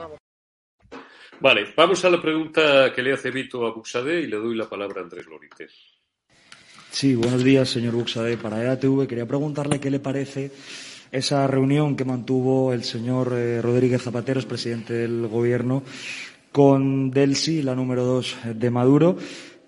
[1.40, 4.68] Vale, vamos a la pregunta que le hace Vito a Buxade y le doy la
[4.68, 5.68] palabra a Andrés Lorite.
[6.90, 8.36] Sí, buenos días, señor Buxade.
[8.36, 10.52] Para EATV quería preguntarle qué le parece
[11.10, 15.82] esa reunión que mantuvo el señor eh, Rodríguez Zapatero, es presidente del Gobierno,
[16.50, 19.16] con Delsi, la número dos de Maduro.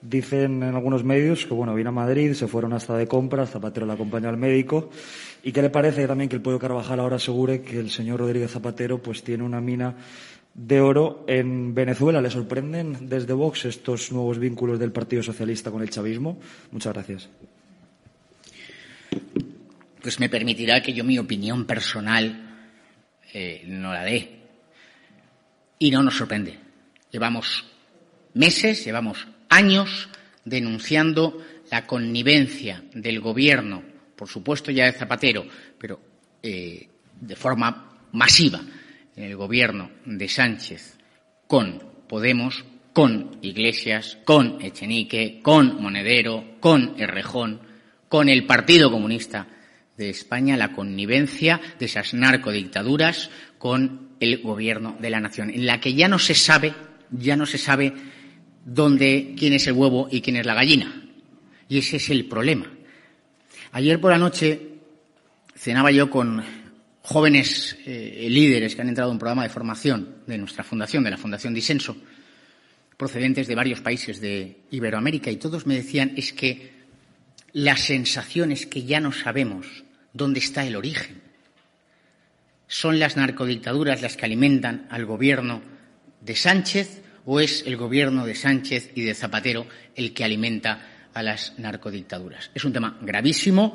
[0.03, 3.87] Dicen en algunos medios que, bueno, vino a Madrid, se fueron hasta de compras, Zapatero
[3.87, 4.91] le acompañó al médico.
[5.43, 8.53] ¿Y qué le parece también que el Pollo Carvajal ahora asegure que el señor Rodríguez
[8.53, 9.97] Zapatero pues tiene una mina
[10.57, 12.21] de oro en Venezuela?
[12.21, 16.41] ¿Le sorprenden desde Vox estos nuevos vínculos del Partido Socialista con el chavismo?
[16.73, 17.29] Muchas gracias.
[20.01, 22.71] Pues me permitirá que yo mi opinión personal
[23.33, 24.33] eh, no la dé.
[25.79, 26.59] Y no nos sorprende.
[27.11, 27.65] Llevamos
[28.33, 30.09] meses, llevamos años
[30.45, 31.39] denunciando
[31.71, 33.83] la connivencia del gobierno,
[34.15, 35.45] por supuesto ya de Zapatero,
[35.79, 36.01] pero
[36.43, 36.89] eh,
[37.21, 38.61] de forma masiva
[39.17, 40.99] en el gobierno de Sánchez
[41.47, 47.61] con Podemos, con Iglesias, con Echenique, con Monedero, con Errejón,
[48.09, 49.49] con el Partido Comunista
[49.97, 55.81] de España, la connivencia de esas narcodictaduras con el gobierno de la nación, en la
[55.81, 56.75] que ya no se sabe,
[57.11, 57.93] ya no se sabe
[58.65, 61.03] dónde, quién es el huevo y quién es la gallina.
[61.69, 62.71] Y ese es el problema.
[63.73, 64.61] Ayer por la noche
[65.55, 66.43] cenaba yo con
[67.07, 71.11] jóvenes eh, líderes que han entrado en un programa de formación de nuestra fundación, de
[71.11, 71.97] la Fundación Disenso,
[72.97, 76.73] procedentes de varios países de Iberoamérica, y todos me decían es que
[77.53, 81.23] la sensación es que ya no sabemos dónde está el origen.
[82.67, 85.63] ¿Son las narcodictaduras las que alimentan al gobierno
[86.21, 91.23] de Sánchez o es el gobierno de Sánchez y de Zapatero el que alimenta a
[91.23, 92.51] las narcodictaduras?
[92.53, 93.75] Es un tema gravísimo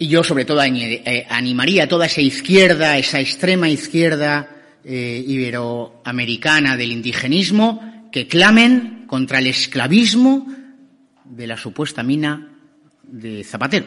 [0.00, 4.48] y yo, sobre todo, eh, animaría a toda esa izquierda, esa extrema izquierda
[4.82, 10.46] eh, iberoamericana del indigenismo, que clamen contra el esclavismo
[11.22, 12.48] de la supuesta mina
[13.02, 13.84] de Zapatero,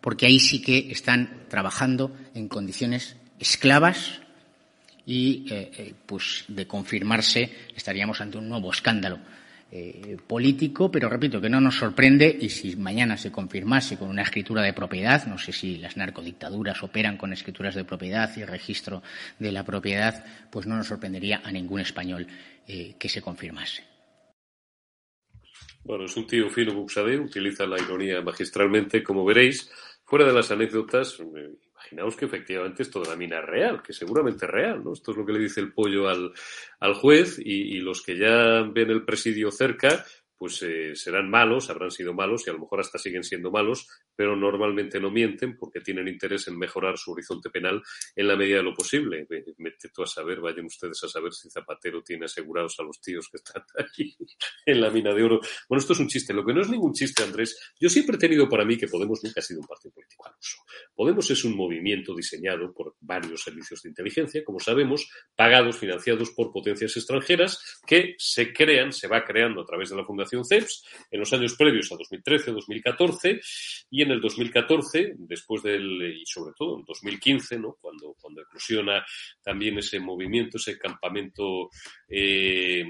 [0.00, 4.22] porque ahí sí que están trabajando en condiciones esclavas
[5.04, 9.18] y, eh, eh, pues, de confirmarse, estaríamos ante un nuevo escándalo
[9.70, 14.22] eh, político, pero repito que no nos sorprende y si mañana se confirmase con una
[14.22, 19.02] escritura de propiedad, no sé si las narcodictaduras operan con escrituras de propiedad y registro
[19.38, 22.26] de la propiedad, pues no nos sorprendería a ningún español
[22.66, 23.82] que se confirmase.
[25.88, 29.70] Bueno, es un tío fino Buxade, utiliza la ironía magistralmente, como veréis.
[30.04, 31.18] Fuera de las anécdotas,
[31.90, 34.92] imaginaos que efectivamente esto de la mina es real, que seguramente es real, ¿no?
[34.92, 36.32] Esto es lo que le dice el pollo al,
[36.80, 40.04] al juez y, y, los que ya ven el presidio cerca,
[40.38, 43.88] pues eh, serán malos, habrán sido malos y a lo mejor hasta siguen siendo malos,
[44.14, 47.82] pero normalmente no mienten porque tienen interés en mejorar su horizonte penal
[48.14, 49.26] en la medida de lo posible.
[49.58, 53.28] Mete tú a saber, vayan ustedes a saber si Zapatero tiene asegurados a los tíos
[53.30, 54.16] que están aquí
[54.64, 55.40] en la mina de oro.
[55.68, 56.32] Bueno, esto es un chiste.
[56.32, 59.22] Lo que no es ningún chiste, Andrés, yo siempre he tenido para mí que Podemos
[59.22, 60.58] nunca ha sido un partido político al uso.
[60.94, 66.50] Podemos es un movimiento diseñado por varios servicios de inteligencia, como sabemos, pagados, financiados por
[66.50, 71.20] potencias extranjeras, que se crean, se va creando a través de la Fundación CEPS en
[71.20, 73.40] los años previos a 2013-2014
[73.90, 77.76] y en el 2014, después del, y sobre todo en 2015, ¿no?
[77.80, 79.04] cuando, cuando eclosiona
[79.42, 81.70] también ese movimiento, ese campamento,
[82.08, 82.84] eh,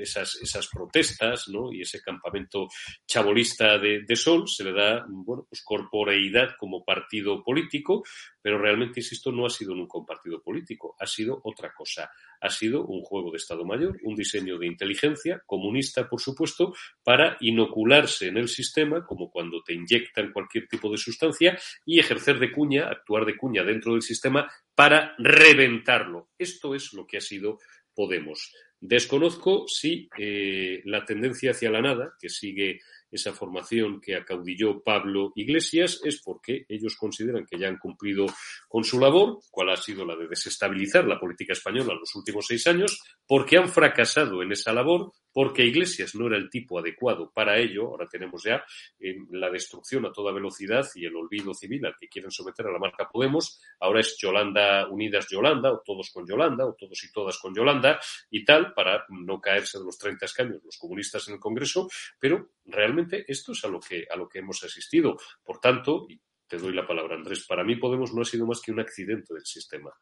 [0.00, 1.72] esas, esas protestas ¿no?
[1.72, 2.68] y ese campamento
[3.06, 8.04] chabolista de, de Sol, se le da bueno, pues corporeidad como partido político,
[8.40, 12.10] pero realmente, insisto, no ha sido nunca un partido político, ha sido otra cosa.
[12.40, 17.36] Ha sido un juego de Estado Mayor, un diseño de inteligencia, comunista, por supuesto, para
[17.40, 22.52] inocularse en el sistema, como cuando te inyectan cualquier tipo de sustancia, y ejercer de
[22.52, 26.30] cuña, actuar de cuña dentro del sistema para reventarlo.
[26.38, 27.58] Esto es lo que ha sido
[27.94, 28.52] Podemos.
[28.80, 32.78] Desconozco si eh, la tendencia hacia la nada, que sigue
[33.10, 38.26] esa formación que acaudilló Pablo Iglesias es porque ellos consideran que ya han cumplido
[38.68, 42.46] con su labor, cual ha sido la de desestabilizar la política española en los últimos
[42.46, 47.30] seis años, porque han fracasado en esa labor, porque Iglesias no era el tipo adecuado
[47.32, 47.88] para ello.
[47.88, 48.64] Ahora tenemos ya
[48.98, 52.72] eh, la destrucción a toda velocidad y el olvido civil al que quieren someter a
[52.72, 53.60] la marca Podemos.
[53.80, 58.00] Ahora es Yolanda Unidas Yolanda, o todos con Yolanda, o todos y todas con Yolanda,
[58.30, 61.88] y tal, para no caerse de los 30 escaños los comunistas en el Congreso,
[62.18, 65.16] pero realmente esto es a lo que, a lo que hemos asistido.
[65.44, 68.60] Por tanto, y te doy la palabra, Andrés, para mí Podemos no ha sido más
[68.60, 69.92] que un accidente del sistema.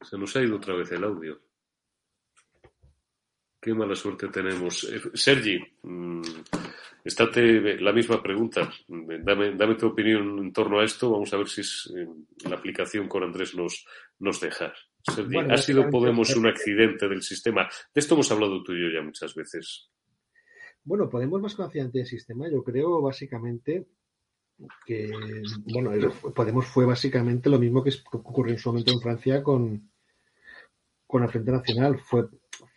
[0.00, 1.40] Se nos ha ido otra vez el audio.
[3.60, 4.84] Qué mala suerte tenemos.
[4.84, 6.22] Eh, Sergi, mm,
[7.04, 8.70] estate la misma pregunta.
[8.86, 11.10] Dame, dame tu opinión en torno a esto.
[11.10, 12.06] Vamos a ver si es, eh,
[12.48, 13.84] la aplicación con Andrés nos,
[14.20, 14.72] nos deja.
[15.02, 17.68] Sergi, ¿ha sido Podemos un accidente del sistema?
[17.92, 19.90] De esto hemos hablado tú y yo ya muchas veces.
[20.84, 23.88] Bueno, Podemos más que un accidente del sistema, yo creo básicamente
[24.86, 25.12] que,
[25.72, 25.92] bueno,
[26.34, 29.90] Podemos fue básicamente lo mismo que ocurrió en su momento en Francia con,
[31.06, 31.98] con el Frente Nacional.
[31.98, 32.28] Fue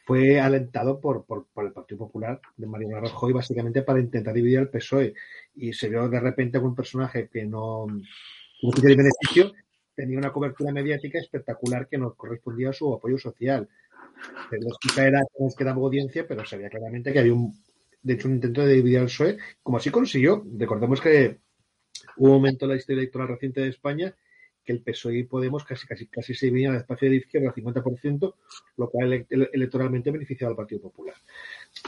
[0.04, 4.70] fue alentado por, por, el Partido Popular de Mariano Rajoy básicamente para intentar dividir al
[4.70, 5.14] PSOE
[5.56, 9.54] y se vio de repente con un personaje que no, no tenía beneficio
[9.96, 13.70] tenía una cobertura mediática espectacular que no correspondía a su apoyo social.
[14.96, 17.54] La era que quedaba audiencia, pero se veía claramente que había un,
[18.02, 20.44] de hecho, un intento de dividir al PSOE, como así consiguió.
[20.58, 21.40] Recordemos que
[22.18, 24.16] hubo un momento en la historia electoral reciente de España
[24.64, 27.56] que el PSOE y Podemos casi, casi, casi se venían al espacio de izquierda al
[27.56, 28.36] 50%,
[28.78, 31.16] lo cual electoralmente beneficiaba al Partido Popular.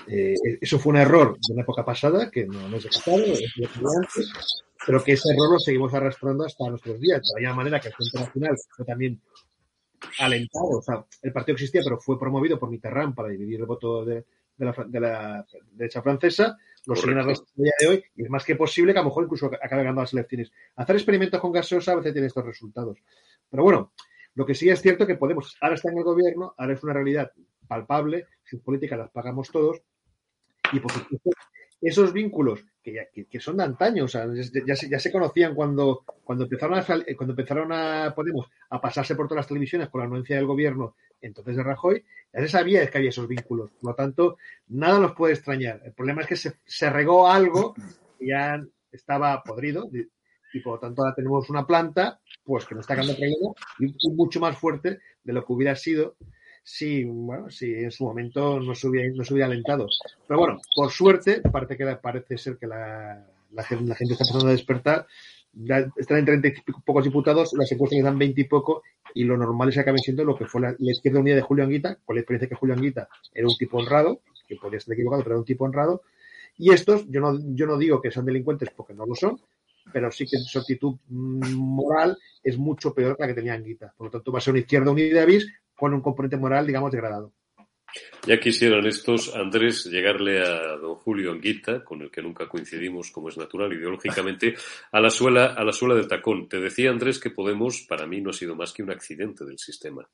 [0.07, 2.87] Eh, eso fue un error de una época pasada, que no, no es
[4.85, 7.21] pero que ese error lo seguimos arrastrando hasta nuestros días.
[7.35, 9.21] De la manera que el Frente Nacional fue también
[10.19, 14.03] alentado, o sea, el partido existía, pero fue promovido por Mitterrand para dividir el voto
[14.03, 14.25] de
[14.57, 18.93] la derecha francesa, lo siguen arrastrando a día de hoy, y es más que posible
[18.93, 20.51] que a lo mejor incluso acabe ganando las elecciones.
[20.75, 22.99] Hacer experimentos con gaseosa a veces tiene estos resultados.
[23.49, 23.93] Pero bueno,
[24.35, 26.93] lo que sí es cierto que Podemos ahora está en el gobierno, ahora es una
[26.93, 27.31] realidad
[27.67, 29.81] palpable, sus políticas las pagamos todos,
[30.71, 31.29] y por supuesto
[31.81, 34.27] esos vínculos que, son de antaño, o sea,
[34.67, 39.15] ya, se, ya se conocían cuando, cuando empezaron a cuando empezaron a Podemos a pasarse
[39.15, 42.85] por todas las televisiones con la anuencia del gobierno entonces de Rajoy, ya se sabía
[42.89, 43.71] que había esos vínculos.
[43.71, 45.81] Por lo tanto, nada nos puede extrañar.
[45.85, 47.73] El problema es que se, se regó algo
[48.19, 49.89] que ya estaba podrido
[50.53, 54.39] y por lo tanto ahora tenemos una planta pues que nos está problema y mucho
[54.39, 56.15] más fuerte de lo que hubiera sido
[56.63, 59.87] si, bueno, si en su momento no se hubiera, hubiera alentado.
[60.27, 63.27] Pero bueno, por suerte, parece, que, parece ser que la,
[63.67, 65.05] gente, está empezando a despertar.
[65.97, 66.53] están en treinta y
[66.85, 68.81] pocos diputados, las encuestas dan veinte y poco,
[69.13, 71.65] y lo normal es que acaben siendo lo que fue la, izquierda unida de Julio
[71.65, 75.23] Anguita, con la experiencia que Julio Anguita era un tipo honrado, que podía estar equivocado,
[75.23, 76.01] pero era un tipo honrado.
[76.57, 79.41] Y estos, yo no, yo no digo que sean delincuentes porque no lo son,
[79.91, 83.93] pero sí que su actitud mm, moral es mucho peor que la que tenía Anguita.
[83.97, 85.25] Por lo tanto, va a ser una izquierda unida de
[85.83, 87.33] Con un componente moral, digamos, degradado.
[88.25, 93.27] Ya quisieran estos, Andrés, llegarle a don Julio Anguita, con el que nunca coincidimos como
[93.27, 94.55] es natural ideológicamente,
[94.93, 96.47] a la suela, a la suela del tacón.
[96.47, 99.59] Te decía Andrés que Podemos, para mí, no ha sido más que un accidente del
[99.59, 100.07] sistema.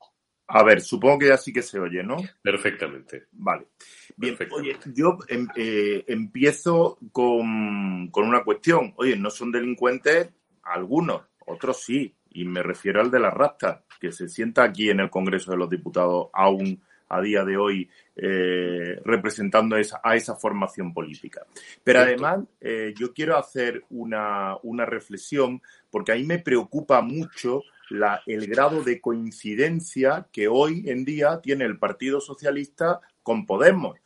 [0.48, 2.16] A ver, supongo que ya sí que se oye, ¿no?
[2.42, 3.26] Perfectamente.
[3.30, 3.68] Vale.
[4.16, 8.92] Bien, oye, yo em, eh, empiezo con, con una cuestión.
[8.96, 10.30] Oye, no son delincuentes
[10.64, 15.00] algunos, otros sí, y me refiero al de la rasta, que se sienta aquí en
[15.00, 20.36] el Congreso de los Diputados aún a día de hoy eh, representando esa, a esa
[20.36, 21.44] formación política.
[21.82, 25.60] Pero además, eh, yo quiero hacer una, una, reflexión
[25.90, 31.64] porque ahí me preocupa mucho la, el grado de coincidencia que hoy en día tiene
[31.64, 33.98] el Partido Socialista con Podemos.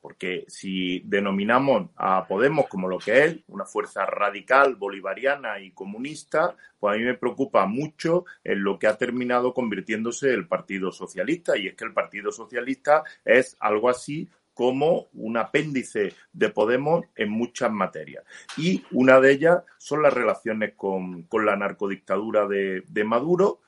[0.00, 6.56] Porque si denominamos a Podemos como lo que es, una fuerza radical, bolivariana y comunista,
[6.78, 11.56] pues a mí me preocupa mucho en lo que ha terminado convirtiéndose el Partido Socialista.
[11.56, 17.30] Y es que el Partido Socialista es algo así como un apéndice de Podemos en
[17.30, 18.24] muchas materias.
[18.56, 23.60] Y una de ellas son las relaciones con, la narcodictadura de Maduro,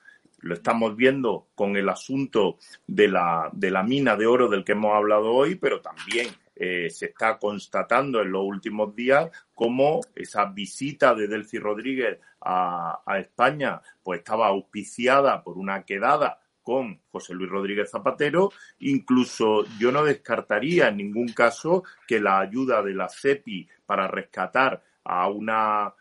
[0.43, 4.73] lo estamos viendo con el asunto de la, de la mina de oro del que
[4.73, 10.47] hemos hablado hoy, pero también eh, se está constatando en los últimos días cómo esa
[10.47, 17.35] visita de Delcy Rodríguez a, a España pues estaba auspiciada por una quedada con José
[17.35, 18.51] Luis Rodríguez Zapatero.
[18.81, 24.83] Incluso yo no descartaría en ningún caso que la ayuda de la CEPI para rescatar
[25.05, 25.95] a una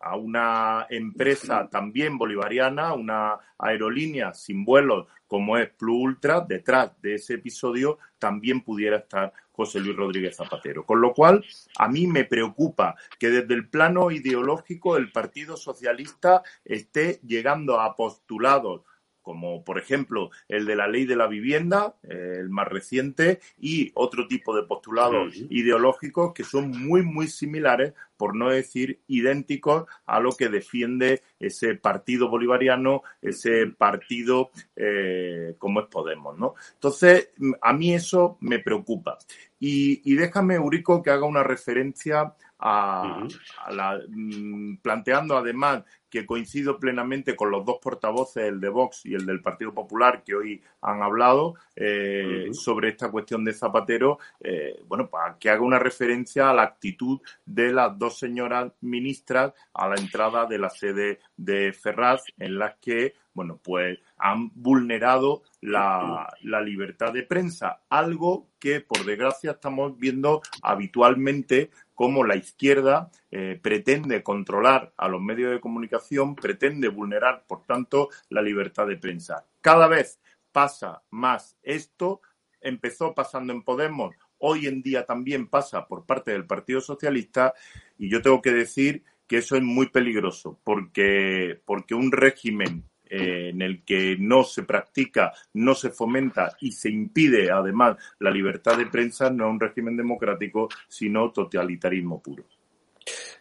[0.00, 7.14] a una empresa también bolivariana, una aerolínea sin vuelos como es Plus Ultra, detrás de
[7.14, 10.84] ese episodio también pudiera estar José Luis Rodríguez Zapatero.
[10.84, 11.44] Con lo cual,
[11.78, 17.96] a mí me preocupa que desde el plano ideológico el Partido Socialista esté llegando a
[17.96, 18.82] postulados
[19.22, 23.92] como por ejemplo el de la ley de la vivienda, eh, el más reciente, y
[23.94, 30.20] otro tipo de postulados ideológicos que son muy, muy similares, por no decir idénticos a
[30.20, 36.54] lo que defiende ese partido bolivariano, ese partido eh, como es Podemos, ¿no?
[36.74, 39.18] Entonces, a mí eso me preocupa.
[39.58, 43.26] Y, y déjame, Eurico, que haga una referencia a,
[43.70, 49.14] la, mm, planteando además que coincido plenamente con los dos portavoces, el de Vox y
[49.14, 54.78] el del Partido Popular, que hoy han hablado eh, sobre esta cuestión de Zapatero, eh,
[54.86, 59.88] bueno, para que haga una referencia a la actitud de las dos señoras ministras a
[59.88, 66.28] la entrada de la sede de Ferraz, en las que, bueno, pues han vulnerado la,
[66.42, 71.70] libertad de prensa, algo que por desgracia estamos viendo habitualmente
[72.02, 78.08] como la izquierda eh, pretende controlar a los medios de comunicación, pretende vulnerar, por tanto,
[78.28, 79.46] la libertad de prensa.
[79.60, 82.20] Cada vez pasa más esto,
[82.60, 87.54] empezó pasando en Podemos, hoy en día también pasa por parte del Partido Socialista
[87.96, 92.82] y yo tengo que decir que eso es muy peligroso porque, porque un régimen
[93.14, 98.30] eh, en el que no se practica, no se fomenta y se impide además la
[98.30, 102.44] libertad de prensa, no un régimen democrático, sino totalitarismo puro.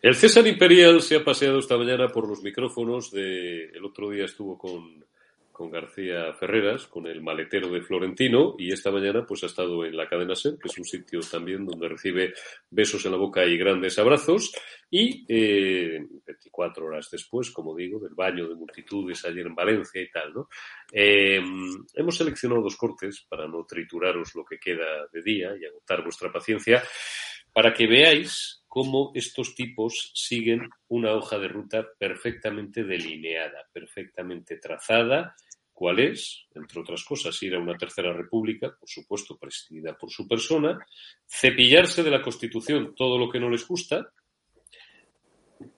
[0.01, 3.13] El César Imperial se ha paseado esta mañana por los micrófonos.
[3.13, 5.05] El otro día estuvo con
[5.61, 9.95] con García Ferreras, con el maletero de Florentino, y esta mañana pues ha estado en
[9.95, 12.33] la cadena SER, que es un sitio también donde recibe
[12.71, 14.51] besos en la boca y grandes abrazos,
[14.93, 20.11] y 24 eh, horas después, como digo, del baño de multitudes ayer en Valencia y
[20.11, 20.49] tal, ¿no?
[20.91, 21.41] Eh,
[21.95, 26.31] hemos seleccionado dos cortes para no trituraros lo que queda de día y agotar vuestra
[26.31, 26.83] paciencia,
[27.53, 35.35] para que veáis cómo estos tipos siguen una hoja de ruta perfectamente delineada, perfectamente trazada
[35.81, 36.45] ¿Cuál es?
[36.53, 40.77] Entre otras cosas, ir a una tercera república, por supuesto, presidida por su persona,
[41.27, 44.13] cepillarse de la Constitución todo lo que no les gusta,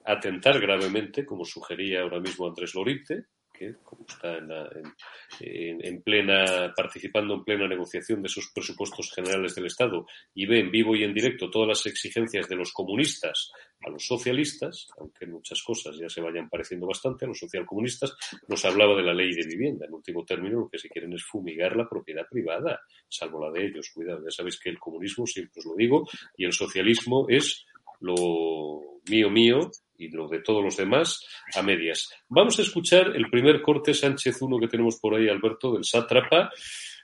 [0.04, 4.36] atentar gravemente, como sugería ahora mismo Andrés Lorite, que como está
[5.40, 10.70] en, plena, participando en plena negociación de esos presupuestos generales del Estado y ve en
[10.70, 13.52] vivo y en directo todas las exigencias de los comunistas
[13.86, 18.16] a los socialistas, aunque muchas cosas ya se vayan pareciendo bastante a los socialcomunistas,
[18.48, 19.86] nos hablaba de la ley de vivienda.
[19.86, 23.66] En último término, lo que se quieren es fumigar la propiedad privada, salvo la de
[23.66, 23.90] ellos.
[23.94, 27.66] Cuidado, ya sabéis que el comunismo, siempre os lo digo, y el socialismo es
[28.04, 31.24] lo mío mío y lo de todos los demás
[31.54, 32.10] a medias.
[32.28, 36.50] Vamos a escuchar el primer corte Sánchez 1 que tenemos por ahí, Alberto, del sátrapa,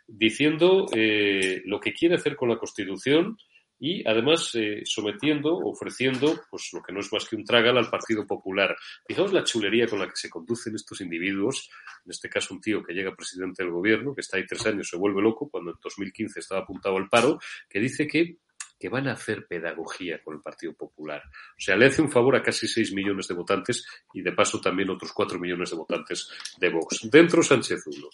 [0.07, 3.37] diciendo eh, lo que quiere hacer con la Constitución
[3.83, 7.89] y además eh, sometiendo, ofreciendo, pues lo que no es más que un tragal al
[7.89, 8.77] Partido Popular.
[9.07, 11.71] Fijaos la chulería con la que se conducen estos individuos,
[12.05, 14.89] en este caso un tío que llega presidente del gobierno, que está ahí tres años,
[14.89, 17.39] se vuelve loco, cuando en 2015 estaba apuntado al paro,
[17.71, 18.37] que dice que
[18.81, 21.22] que van a hacer pedagogía con el Partido Popular.
[21.26, 24.59] O sea, le hace un favor a casi 6 millones de votantes y de paso
[24.59, 27.09] también otros 4 millones de votantes de Vox.
[27.11, 28.09] Dentro Sánchez 1.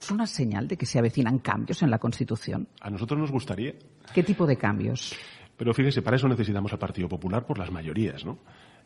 [0.00, 2.68] ¿Es una señal de que se avecinan cambios en la Constitución?
[2.80, 3.74] A nosotros nos gustaría.
[4.14, 5.16] ¿Qué tipo de cambios?
[5.56, 8.38] Pero fíjese, para eso necesitamos al Partido Popular por las mayorías, ¿no?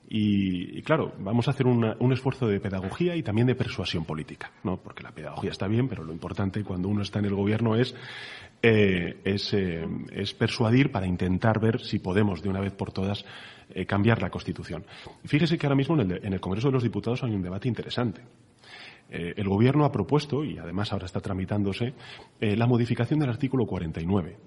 [0.06, 4.76] Y, claro, vamos a hacer un esfuerzo de pedagogía y también de persuasión política, ¿no?
[4.76, 7.94] Porque la pedagogía está bien, pero lo importante cuando uno está en el gobierno es
[8.66, 13.22] eh, eh, es, persuadir para intentar ver si podemos de una vez por todas
[13.68, 14.86] eh, cambiar la Constitución.
[15.22, 18.22] fíjese que ahora mismo en el, Congreso de los Diputados hay un debate interesante.
[19.10, 21.92] el Gobierno ha propuesto, y además ahora está tramitándose,
[22.40, 24.38] la modificación del artículo 49,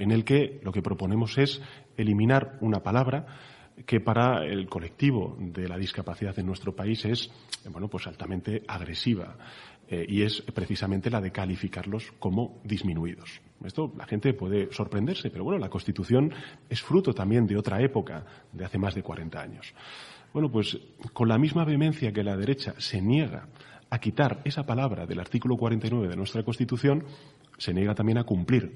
[0.00, 1.62] en el que lo que proponemos es
[1.96, 3.26] eliminar una palabra
[3.86, 7.30] que para el colectivo de la discapacidad en nuestro país es
[7.70, 9.36] bueno pues altamente agresiva
[9.90, 13.40] y es precisamente la de calificarlos como disminuidos.
[13.64, 16.32] Esto la gente puede sorprenderse, pero bueno, la Constitución
[16.68, 19.74] es fruto también de otra época, de hace más de 40 años.
[20.32, 20.78] Bueno, pues
[21.12, 23.48] con la misma vehemencia que la derecha se niega
[23.90, 27.04] a quitar esa palabra del artículo 49 de nuestra Constitución,
[27.58, 28.72] se niega también a cumplir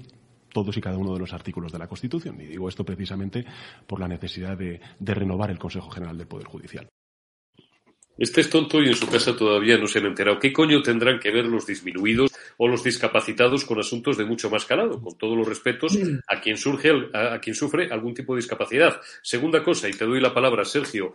[0.57, 2.41] todos y cada uno de los artículos de la Constitución.
[2.41, 3.45] Y digo esto precisamente
[3.85, 6.87] por la necesidad de, renovar el Consejo General del Poder Judicial.
[8.17, 10.39] Este es tonto y en su casa todavía no se han enterado.
[10.39, 14.65] ¿Qué coño tendrán que ver los disminuidos o los discapacitados con asuntos de mucho más
[14.65, 14.99] calado?
[14.99, 15.95] Con todos los respetos
[16.27, 18.99] a quien surge, a quien sufre algún tipo de discapacidad.
[19.21, 21.13] Segunda cosa, y te doy la palabra, Sergio,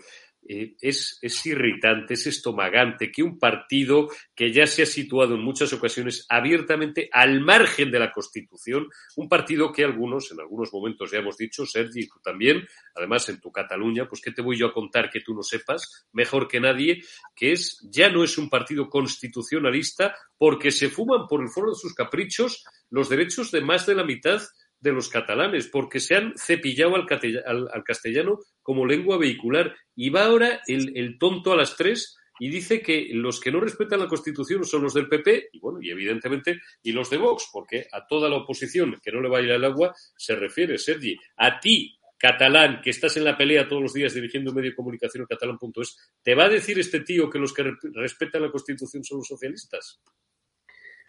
[0.49, 5.43] eh, es, es, irritante, es estomagante que un partido que ya se ha situado en
[5.43, 11.13] muchas ocasiones abiertamente al margen de la Constitución, un partido que algunos, en algunos momentos
[11.13, 14.67] ya hemos dicho, Sergi, tú también, además en tu Cataluña, pues ¿qué te voy yo
[14.67, 17.03] a contar que tú no sepas mejor que nadie?
[17.37, 21.77] Que es, ya no es un partido constitucionalista porque se fuman por el foro de
[21.77, 24.43] sus caprichos los derechos de más de la mitad
[24.83, 29.75] de los catalanes, porque se han cepillado al, castellano como lengua vehicular.
[29.95, 34.01] Y va ahora el, tonto a las tres y dice que los que no respetan
[34.01, 37.87] la Constitución son los del PP y bueno, y evidentemente, y los de Vox, porque
[37.93, 41.17] a toda la oposición que no le vaya el agua se refiere, Sergi.
[41.37, 44.77] A ti, catalán, que estás en la pelea todos los días dirigiendo un medio de
[44.77, 49.19] comunicación catalán.es, ¿te va a decir este tío que los que respetan la Constitución son
[49.19, 50.01] los socialistas?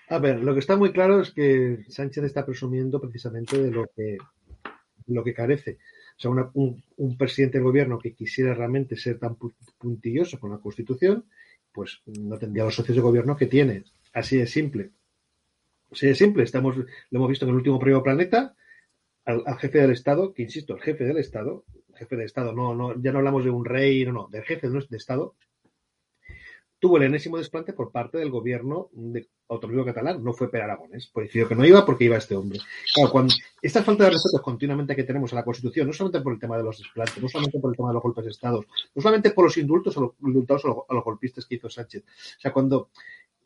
[0.09, 3.87] A ver, lo que está muy claro es que Sánchez está presumiendo precisamente de lo
[3.95, 4.17] que,
[5.07, 5.79] lo que carece.
[6.17, 9.37] O sea, un, un, presidente del gobierno que quisiera realmente ser tan
[9.77, 11.25] puntilloso con la Constitución,
[11.71, 13.83] pues no tendría los socios de gobierno que tiene.
[14.13, 14.91] Así de simple.
[15.91, 16.43] Así de simple.
[16.43, 18.55] Estamos, lo hemos visto en el último periodo Planeta,
[19.25, 23.01] al, jefe del Estado, que insisto, el jefe del Estado, jefe del Estado, no, no,
[23.01, 25.35] ya no hablamos de un rey, no, no, del jefe de Estado,
[26.83, 31.07] tuvo el enésimo desplante por parte del gobierno de autonómico catalán, no fue Per Aragones,
[31.07, 32.59] por decidió que no iba porque iba este hombre.
[32.93, 36.33] Claro, cuando esta falta de respeto continuamente que tenemos a la Constitución, no solamente por
[36.33, 38.65] el tema de los desplantes, no solamente por el tema de los golpes de Estado,
[38.93, 42.03] no solamente por los indultos a los, indultados a los, golpistas que hizo Sánchez.
[42.03, 42.89] O sea, cuando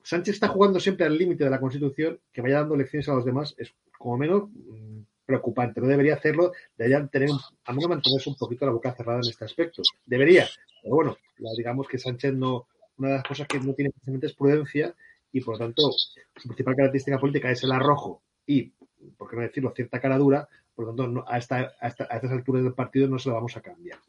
[0.02, 3.24] Sánchez está jugando siempre al límite de la Constitución, que vaya dando lecciones a los
[3.24, 5.80] demás, es como menos mm, preocupante.
[5.80, 7.30] No debería hacerlo, debería tener,
[7.66, 9.84] a menos mantenerse un poquito la boca cerrada en este aspecto.
[10.08, 10.48] Debería,
[10.82, 11.18] pero bueno,
[11.56, 12.66] digamos que Sánchez no,
[12.98, 14.96] una de las cosas que no tiene precisamente es prudencia
[15.32, 18.72] y por lo tanto su principal característica política es el arrojo y,
[19.18, 22.64] por qué no decirlo, cierta cara dura, por lo tanto a, esta, a, estas alturas
[22.64, 24.00] del partido no se lo vamos a cambiar.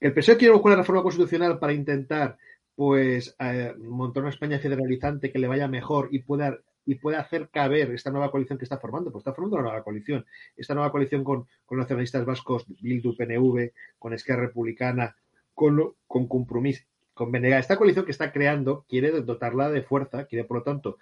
[0.00, 2.36] El PSOE quiere buscar una reforma constitucional para intentar
[2.74, 7.48] pues eh, montar una España federalizante que le vaya mejor y pueda y pueda hacer
[7.50, 10.26] caber esta nueva coalición que está formando, pues está formando una nueva coalición.
[10.56, 15.14] Esta nueva coalición con, con nacionalistas vascos, Bildu, PNV, con Esquerra Republicana,
[15.54, 16.84] con, con Compromís
[17.14, 20.98] con Esta coalición que está creando quiere dotarla de fuerza, quiere, por lo tanto,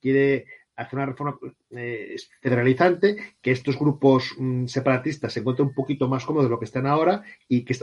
[0.00, 0.46] quiere
[0.76, 1.38] hacer una reforma
[1.70, 6.58] eh, federalizante, que estos grupos mm, separatistas se encuentren un poquito más cómodos de lo
[6.58, 7.76] que están ahora y que,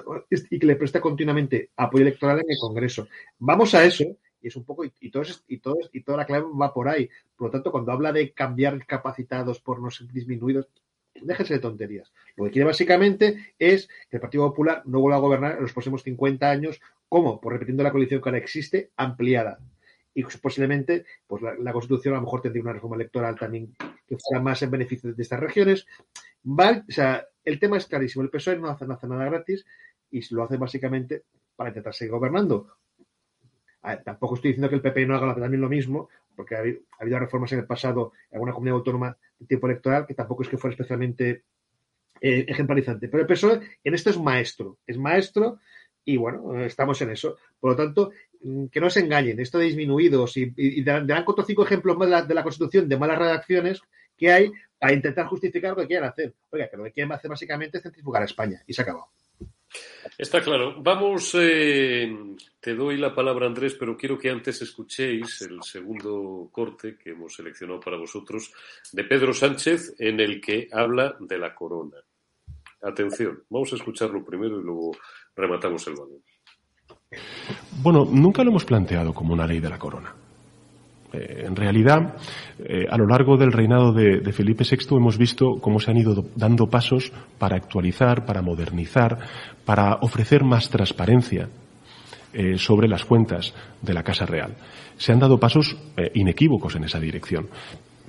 [0.50, 3.08] y que le preste continuamente apoyo electoral en el Congreso.
[3.38, 4.06] Vamos a eso,
[4.42, 7.10] y es un poco, y, todo y, todo y toda la clave va por ahí.
[7.36, 10.70] Por lo tanto, cuando habla de cambiar capacitados por no ser disminuidos,
[11.22, 12.12] déjense de tonterías.
[12.36, 15.74] Lo que quiere básicamente es que el Partido Popular no vuelva a gobernar en los
[15.74, 16.80] próximos 50 años.
[17.10, 17.39] ¿Cómo?
[17.39, 19.60] Pues repitiendo la coalición que ahora existe, ampliada.
[20.14, 23.76] Y posiblemente, pues la, Constitución a lo mejor tendría una reforma electoral también
[24.08, 25.86] que fuera más en beneficio de estas regiones.
[26.45, 28.24] o sea, el tema es clarísimo.
[28.24, 29.66] El PSOE no hace, nada gratis
[30.10, 31.24] y lo hace básicamente
[31.56, 32.78] para intentar seguir gobernando.
[34.06, 37.51] tampoco estoy diciendo que el PP no haga también lo mismo, porque ha habido, reformas
[37.51, 40.74] en el pasado en alguna comunidad autónoma de tiempo electoral que tampoco es que fuera
[40.74, 41.43] especialmente
[42.22, 43.10] eh, ejemplarizante.
[43.10, 45.60] Pero el PSOE en esto es maestro, es maestro
[46.06, 47.38] y bueno, estamos en eso.
[47.60, 51.43] Por lo tanto, mm, que no se engañen, esto de disminuidos y, y, darán cuatro
[51.43, 53.82] o cinco ejemplos más de la, Constitución de malas redacciones
[54.16, 56.34] que hay para intentar justificar lo que quieren hacer.
[56.51, 59.08] Oiga, que lo que quieren hacer básicamente es centrifugar a España y se acabado.
[60.18, 60.82] Está claro.
[60.82, 62.16] Vamos, eh,
[62.60, 67.36] te doy la palabra Andrés, pero quiero que antes escuchéis el segundo corte que hemos
[67.36, 68.53] seleccionado para vosotros
[68.93, 71.97] de Pedro Sánchez en el que habla de la corona.
[72.82, 74.91] Atención, vamos a escucharlo primero y luego
[75.36, 76.21] rematamos el balón.
[77.82, 80.13] Bueno, nunca lo hemos planteado como una ley de la corona.
[81.15, 82.15] Eh, en realidad,
[82.59, 86.26] eh, a lo largo del reinado de, Felipe VI hemos visto cómo se han ido
[86.36, 89.19] dando pasos para actualizar, para modernizar,
[89.65, 91.49] para ofrecer más transparencia
[92.34, 94.55] eh, sobre las cuentas de la Casa Real.
[94.97, 95.78] Se han dado pasos
[96.13, 97.49] inequívocos en esa dirección.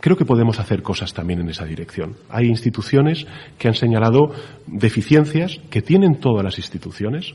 [0.01, 2.15] Creo que podemos hacer cosas también en esa dirección.
[2.29, 3.27] Hay instituciones
[3.59, 4.33] que han señalado
[4.67, 7.35] deficiencias que tienen todas las instituciones,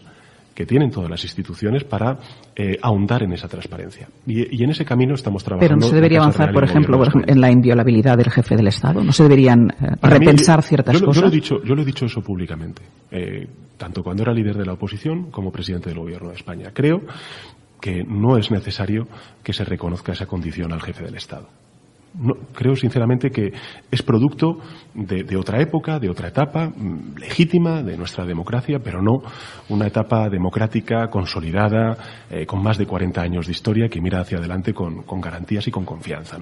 [0.54, 2.20] que tienen todas las instituciones para
[2.56, 4.08] eh, ahondar en esa transparencia.
[4.28, 5.76] Y, en ese camino estamos trabajando.
[5.76, 9.04] Pero no se debería avanzar, por ejemplo, en la inviolabilidad del jefe del Estado.
[9.04, 11.16] No se deberían eh, repensar ciertas cosas.
[11.16, 13.48] Yo lo, he dicho, yo lo he dicho eso públicamente, eh,
[13.78, 16.72] tanto cuando era líder de la oposición como presidente del gobierno de España.
[16.74, 17.02] Creo
[17.80, 19.08] que no es necesario
[19.42, 21.48] que se reconozca esa condición al jefe del Estado
[22.54, 23.54] creo sinceramente que
[23.90, 24.60] es producto
[24.94, 29.22] de, otra época, de otra etapa mm, legítima de nuestra democracia, pero no
[29.70, 31.98] una etapa democrática consolidada
[32.30, 35.72] eh, con más de 40 años de historia que mira hacia adelante con, garantías y
[35.72, 36.38] con confianza.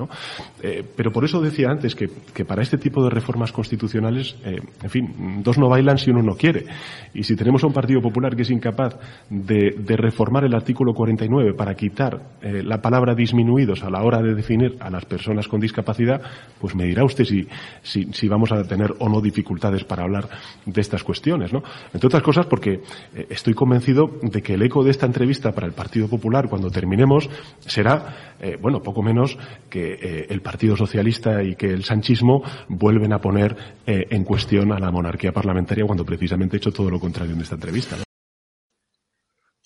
[0.61, 4.89] Eh, pero por eso decía antes que, para este tipo de reformas constitucionales, eh, en
[4.89, 6.65] fin, dos no bailan si uno no quiere.
[7.13, 8.97] Y si tenemos a un Partido Popular que es incapaz
[9.29, 14.33] de, de reformar el artículo 49 para quitar la palabra disminuidos a la hora de
[14.33, 16.21] definir a las personas con discapacidad,
[16.59, 17.47] pues me dirá usted si,
[17.83, 20.29] si, vamos a tener o no dificultades para hablar
[20.65, 21.63] de estas cuestiones, ¿no?
[21.93, 22.81] Entre otras cosas porque
[23.15, 26.69] eh, estoy convencido de que el eco de esta entrevista para el Partido Popular cuando
[26.69, 27.29] terminemos
[27.59, 29.37] será, eh, bueno, poco menos
[29.69, 33.55] que eh, el Partido Socialista y que el sanchismo vuelven a poner
[33.85, 37.55] en cuestión a la monarquía parlamentaria cuando precisamente he hecho todo lo contrario en esta
[37.55, 37.97] entrevista.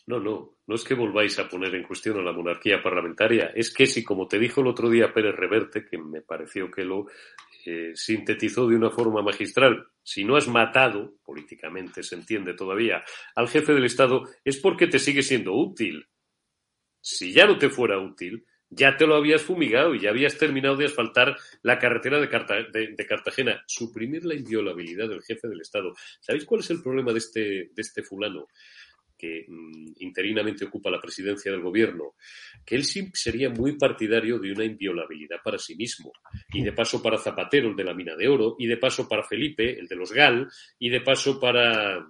[0.07, 3.85] No, no es que volváis a poner en cuestión a la monarquía parlamentaria, es que
[3.85, 7.07] si, como te dijo el otro día Pérez Reverte, que me pareció que lo
[7.65, 9.87] eh, sintetizó de una forma magistral.
[10.01, 13.03] Si no has matado, políticamente se entiende todavía,
[13.35, 16.05] al jefe del Estado, es porque te sigue siendo útil.
[16.99, 20.75] Si ya no te fuera útil, ya te lo habías fumigado y ya habías terminado
[20.75, 22.27] de asfaltar la carretera de,
[22.97, 23.63] de, Cartagena.
[23.67, 25.93] Suprimir la inviolabilidad del jefe del Estado.
[26.19, 28.47] ¿Sabéis cuál es el problema de este, de este fulano?
[29.23, 32.15] Que mm, interinamente ocupa la presidencia del gobierno,
[32.65, 36.11] que él sí sería muy partidario de una inviolabilidad para sí mismo.
[36.51, 39.23] Y de paso para Zapatero, el de la mina de oro, y de paso para
[39.23, 42.05] Felipe, el de los GAL, y de paso para,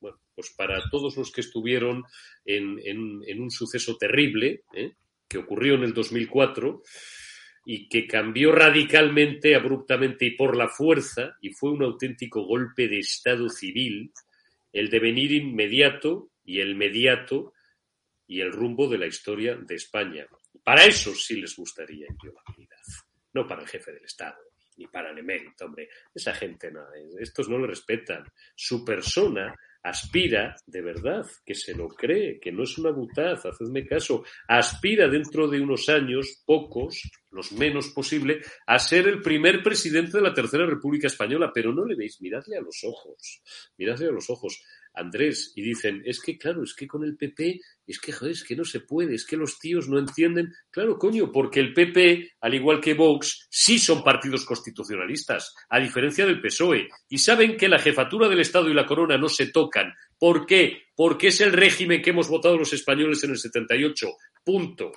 [0.00, 2.04] bueno, pues para todos los que estuvieron
[2.42, 4.92] en, en, un suceso terrible, ¿eh?
[5.28, 6.82] que ocurrió en el 2004
[7.66, 13.00] y que cambió radicalmente, abruptamente y por la fuerza, y fue un auténtico golpe de
[13.00, 14.10] Estado civil,
[14.72, 17.52] el devenir inmediato y el mediato
[18.26, 20.26] y el rumbo de la historia de España.
[20.62, 22.82] Para eso sí les gustaría inviolabilidad,
[23.32, 24.48] no para el jefe del Estado
[24.78, 25.88] ni para el emérito, hombre.
[26.14, 26.82] Esa gente no,
[27.18, 28.24] estos no le respetan.
[28.54, 33.86] Su persona aspira, de verdad, que se lo cree, que no es una butaz, hacedme
[33.86, 40.18] caso, aspira dentro de unos años, pocos, los menos posible, a ser el primer presidente
[40.18, 43.42] de la Tercera República Española, pero no le veis, miradle a los ojos,
[43.76, 44.62] miradle a los ojos.
[44.98, 48.12] Andrés, y dicen, es que claro, es que con el PP, es que
[48.46, 50.52] que no se puede, es que los tíos no entienden.
[50.70, 56.26] Claro, coño, porque el PP, al igual que Vox, sí son partidos constitucionalistas, a diferencia
[56.26, 59.92] del PSOE, y saben que la jefatura del Estado y la corona no se tocan.
[60.18, 60.82] ¿Por qué?
[60.94, 64.08] Porque es el régimen que hemos votado los españoles en el 78.
[64.44, 64.92] Punto.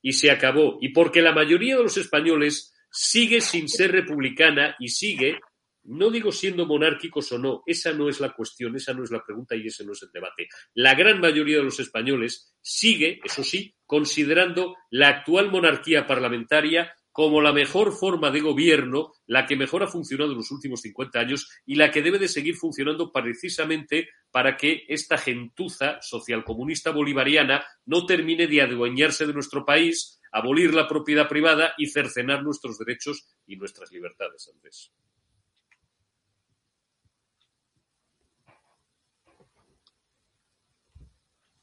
[0.00, 0.78] Y se acabó.
[0.80, 5.40] Y porque la mayoría de los españoles sigue sin ser republicana y sigue
[5.84, 9.22] no digo siendo monárquicos o no, esa no es la cuestión, esa no es la
[9.24, 10.48] pregunta y ese no es el debate.
[10.74, 17.42] La gran mayoría de los españoles sigue, eso sí, considerando la actual monarquía parlamentaria como
[17.42, 21.48] la mejor forma de gobierno, la que mejor ha funcionado en los últimos 50 años
[21.66, 28.06] y la que debe de seguir funcionando precisamente para que esta gentuza socialcomunista bolivariana no
[28.06, 33.56] termine de adueñarse de nuestro país, abolir la propiedad privada y cercenar nuestros derechos y
[33.56, 34.90] nuestras libertades, Andrés.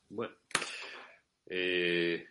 [0.09, 0.33] Bueno.
[1.47, 2.25] Eh,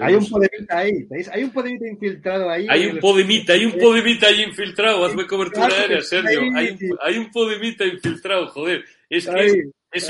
[0.00, 2.66] Hay un podemita ahí, Hay un podemita infiltrado ahí.
[2.68, 5.04] Hay un podemita, hay un podemita ahí infiltrado.
[5.04, 6.40] Hazme cobertura aérea, Sergio.
[6.54, 8.84] Hay un, hay un podemita infiltrado, joder.
[9.08, 9.56] Es que es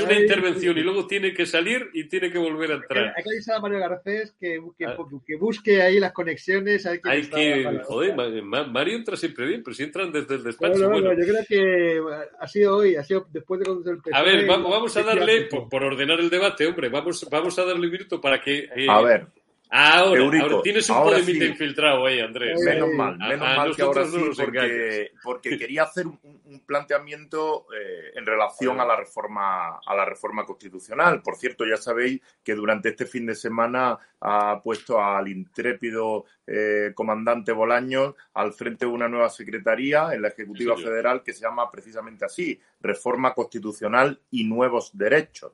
[0.01, 3.13] una intervención y luego tiene que salir y tiene que volver a entrar.
[3.15, 4.97] Hay que avisar a Mario Garcés que, que, ah.
[5.39, 6.85] busque ahí las conexiones.
[6.85, 10.89] Hay que, hay que joder, Mario entra siempre bien, pero si entran desde el despacho.
[10.89, 11.13] bueno.
[11.13, 12.01] yo creo que
[12.39, 15.83] ha sido hoy, ha sido después de el A ver, vamos, vamos a darle, por,
[15.83, 18.69] ordenar el debate, hombre, vamos, vamos a darle un minuto para que.
[18.75, 19.27] Eh, a ver.
[19.69, 22.59] Ahora, ahora, tienes un podemita infiltrado ahí, Andrés.
[22.63, 28.25] Menos mal, menos mal que ahora sí, porque, porque, quería hacer un, planteamiento eh, en
[28.25, 31.21] relación a la reforma a la reforma constitucional.
[31.21, 36.91] Por cierto, ya sabéis que durante este fin de semana ha puesto al intrépido eh,
[36.95, 41.69] comandante Bolaños al frente de una nueva secretaría en la Ejecutiva Federal que se llama
[41.69, 45.53] precisamente así, Reforma Constitucional y Nuevos Derechos.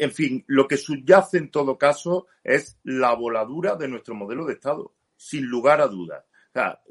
[0.00, 4.54] En fin, lo que subyace en todo caso es la voladura de nuestro modelo de
[4.54, 6.24] Estado, sin lugar a dudas.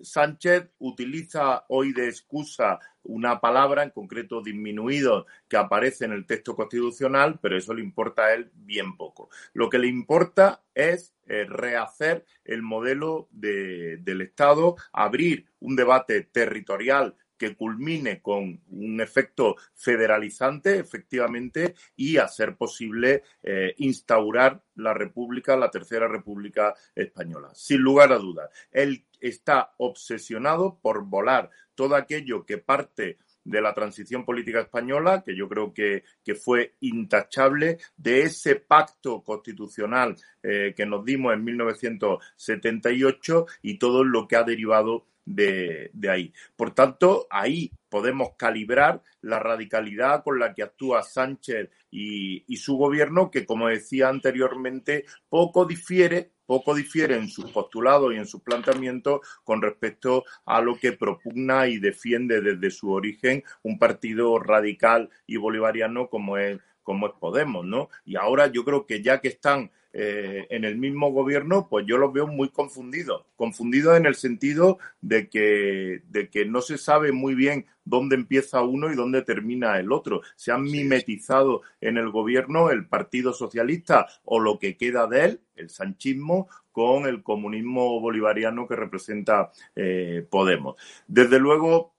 [0.03, 6.55] Sánchez utiliza hoy de excusa una palabra, en concreto disminuido, que aparece en el texto
[6.55, 9.32] constitucional, pero eso le importa a él bien poco.
[9.53, 17.16] Lo que le importa es eh, rehacer el modelo del Estado, abrir un debate territorial
[17.39, 25.71] que culmine con un efecto federalizante, efectivamente, y hacer posible eh, instaurar la República, la
[25.71, 27.49] Tercera República Española.
[27.55, 33.73] Sin lugar a dudas, él está obsesionado por volar todo aquello que parte de la
[33.73, 36.03] transición política española, que yo creo que,
[36.35, 44.27] fue intachable, de ese pacto constitucional eh, que nos dimos en 1978 y todo lo
[44.27, 46.33] que ha derivado de, ahí.
[46.55, 53.29] Por tanto, ahí podemos calibrar la radicalidad con la que actúa Sánchez y, su gobierno,
[53.29, 59.21] que como decía anteriormente, poco difiere, poco difiere en sus postulados y en sus planteamientos
[59.43, 65.37] con respecto a lo que propugna y defiende desde su origen un partido radical y
[65.37, 67.89] bolivariano como es como es Podemos, ¿no?
[68.03, 71.97] Y ahora yo creo que ya que están eh, en el mismo gobierno, pues yo
[71.97, 73.25] los veo muy confundidos.
[73.35, 78.61] Confundidos en el sentido de que, de que no se sabe muy bien dónde empieza
[78.61, 80.21] uno y dónde termina el otro.
[80.35, 85.41] Se han mimetizado en el gobierno el Partido Socialista o lo que queda de él,
[85.55, 90.75] el sanchismo, con el comunismo bolivariano que representa eh, Podemos.
[91.07, 91.93] Desde luego,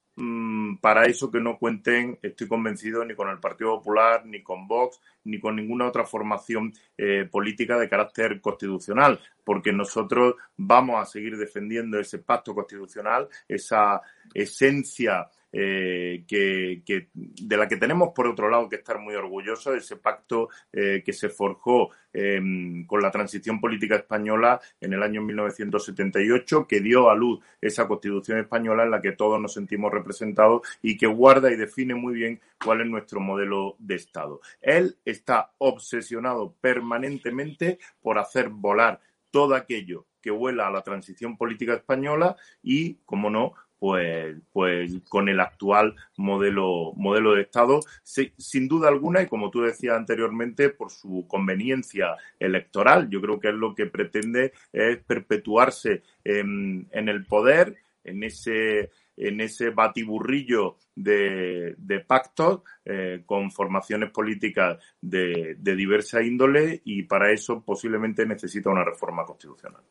[0.80, 5.00] para eso que no cuenten, estoy convencido, ni con el Partido Popular, ni con Vox,
[5.24, 11.36] ni con ninguna otra formación eh, política de carácter constitucional, porque nosotros vamos a seguir
[11.36, 14.00] defendiendo ese pacto constitucional, esa
[14.34, 19.96] esencia eh, que, de la que tenemos por otro lado que estar muy orgullosos, ese
[19.96, 26.66] pacto eh, que se forjó em, con la transición política española en el año 1978,
[26.66, 30.96] que dio a luz esa constitución española en la que todos nos sentimos representados y
[30.96, 34.40] que guarda y define muy bien cuál es nuestro modelo de Estado.
[34.60, 41.74] Él está obsesionado permanentemente por hacer volar todo aquello que vuela a la transición política
[41.74, 48.88] española y, como no, pues, pues con el actual modelo, modelo de Estado, sin duda
[48.88, 53.08] alguna, y como tú decías anteriormente, por su conveniencia electoral.
[53.08, 59.42] Yo creo que es lo que pretende es perpetuarse en, el poder, en ese en
[59.42, 61.76] ese batiburrillo de,
[62.06, 68.84] pactos eh, con formaciones políticas de, de diversa índole y para eso posiblemente necesita una
[68.84, 69.82] reforma constitucional.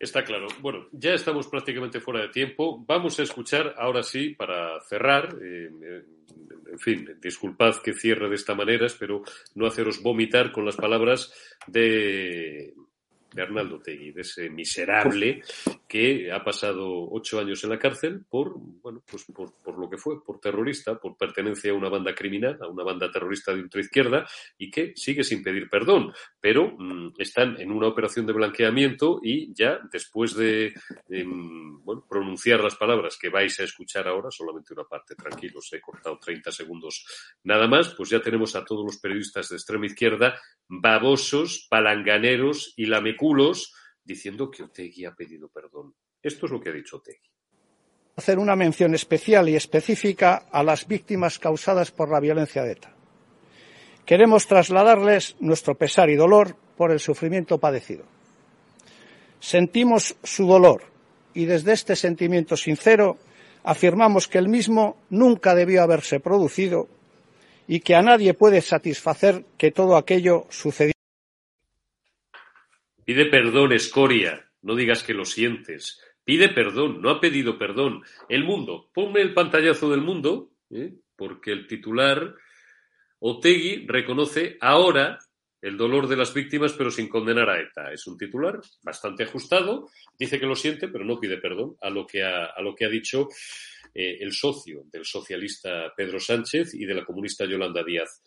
[0.00, 0.46] Está claro.
[0.62, 2.82] Bueno, ya estamos prácticamente fuera de tiempo.
[2.86, 5.70] Vamos a escuchar ahora sí, para cerrar, eh,
[6.72, 9.22] en fin, disculpad que cierre de esta manera, espero
[9.54, 11.34] no haceros vomitar con las palabras
[11.66, 12.72] de
[13.32, 15.42] de Arnaldo Tegui, de ese miserable
[15.86, 19.96] que ha pasado ocho años en la cárcel por, bueno, pues por, por, lo que
[19.96, 24.26] fue, por terrorista, por pertenencia a una banda criminal, a una banda terrorista de ultraizquierda
[24.58, 29.52] y que sigue sin pedir perdón, pero mm, están en una operación de blanqueamiento y
[29.54, 30.74] ya después de,
[31.08, 35.80] mm, bueno, pronunciar las palabras que vais a escuchar ahora, solamente una parte, tranquilos, he
[35.80, 37.04] cortado 30 segundos
[37.44, 42.86] nada más, pues ya tenemos a todos los periodistas de extrema izquierda babosos, palanganeros y
[42.86, 45.94] lameculos culos diciendo que Otegui ha pedido perdón.
[46.22, 47.02] Esto es lo que ha dicho.
[48.16, 52.94] Hacer una mención especial y específica a las víctimas causadas por la violencia de ETA.
[54.06, 58.04] Queremos trasladarles nuestro pesar y dolor por el sufrimiento padecido.
[59.38, 60.82] Sentimos su dolor
[61.34, 63.18] y desde este sentimiento sincero
[63.62, 66.88] afirmamos que el mismo nunca debió haberse producido
[67.68, 70.99] y que a nadie puede satisfacer que todo aquello sucedió.
[73.10, 74.48] Pide perdón, escoria.
[74.62, 76.00] No digas que lo sientes.
[76.22, 77.02] Pide perdón.
[77.02, 78.04] No ha pedido perdón.
[78.28, 78.88] El mundo.
[78.94, 80.94] Ponme el pantallazo del mundo, ¿eh?
[81.16, 82.36] porque el titular
[83.18, 85.18] Otegui reconoce ahora
[85.60, 87.92] el dolor de las víctimas, pero sin condenar a ETA.
[87.92, 89.88] Es un titular bastante ajustado.
[90.16, 93.26] Dice que lo siente, pero no pide perdón a lo que ha, dicho
[93.92, 98.22] eh, el socio del socialista Pedro Sánchez y de la comunista Yolanda Díaz.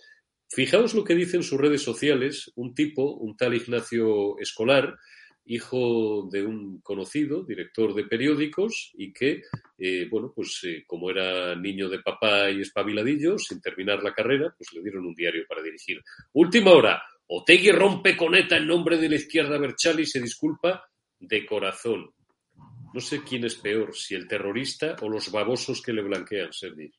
[0.53, 4.95] Fijaos lo que dice en sus redes sociales un tipo, un tal Ignacio Escolar,
[5.45, 9.41] hijo de un conocido, director de periódicos, y que,
[9.79, 14.53] eh, bueno, pues eh, como era niño de papá y espabiladillo, sin terminar la carrera,
[14.55, 15.99] pues le dieron un diario para dirigir.
[16.33, 20.87] Última hora, Otegui rompe coneta en nombre de la izquierda Berchali y se disculpa
[21.19, 22.11] de corazón.
[22.93, 26.91] No sé quién es peor, si el terrorista o los babosos que le blanquean, Sergi.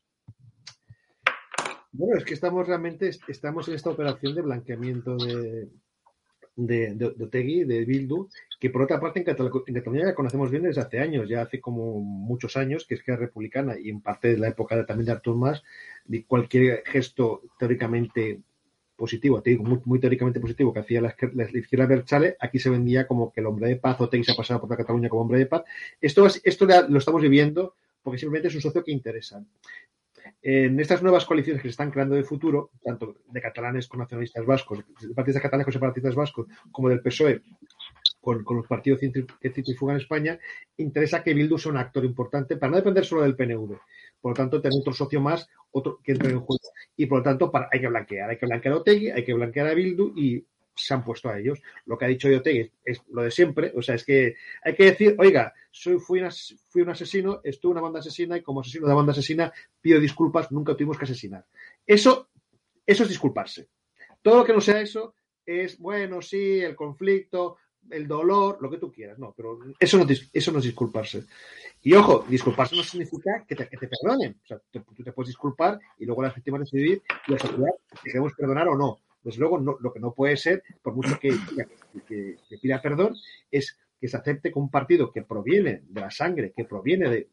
[1.97, 5.69] Bueno, es que estamos realmente estamos en esta operación de blanqueamiento de,
[6.57, 8.27] de, de, de Otegui, de Bildu,
[8.59, 12.01] que por otra parte en, Cataluña ya conocemos bien desde hace años, ya hace como
[12.01, 15.11] muchos años, que es que es republicana y en parte de la época también de
[15.13, 15.63] Artur Mas,
[16.03, 18.41] de cualquier gesto teóricamente
[18.97, 23.07] positivo, te digo, muy, teóricamente positivo que hacía la, la, izquierda Berchale, aquí se vendía
[23.07, 25.39] como que el hombre de paz, Otegui se ha pasado por la Cataluña como hombre
[25.39, 25.63] de paz.
[26.01, 29.45] Esto, esto lo estamos viviendo porque simplemente es un socio que interesa
[30.47, 34.45] en estas nuevas coaliciones que se están creando de futuro, tanto de catalanes con nacionalistas
[34.45, 37.41] vascos, de partidos catalanes con separatistas vascos, como del PSOE
[38.21, 40.39] con, los partidos que centrifugan en España,
[40.77, 43.75] interesa que Bildu sea un actor importante para no depender solo del PNV.
[44.21, 46.61] Por lo tanto, tener otro socio más, otro que entre en juego.
[46.95, 48.29] Y por lo tanto, hay que blanquear.
[48.29, 51.39] Hay que blanquear a Otegui, hay que blanquear a Bildu y se han puesto a
[51.39, 51.61] ellos.
[51.85, 53.71] Lo que ha dicho Otegui es lo de siempre.
[53.75, 56.21] O sea, es que hay que decir, oiga, soy, fui,
[56.69, 59.51] fui un asesino, estuve en una banda asesina y como asesino de la banda asesina
[59.81, 61.45] pido disculpas, nunca tuvimos que asesinar.
[61.85, 62.29] Eso,
[62.85, 63.69] eso es disculparse.
[64.21, 65.15] Todo lo que no sea eso
[65.45, 67.57] es, bueno, sí, el conflicto,
[67.89, 71.25] el dolor, lo que tú quieras, no, pero eso no, eso no es disculparse.
[71.83, 74.39] Y ojo, disculparse no significa que te, te perdonen.
[74.43, 77.69] O sea, tú te puedes disculpar y luego las víctimas decidir y la sociedad
[78.01, 81.35] si queremos perdonar o no Desde luego, lo que no puede ser, por mucho que,
[82.61, 83.15] pida perdón,
[83.49, 87.27] es que se acepte que un partido que proviene de la sangre, que proviene de,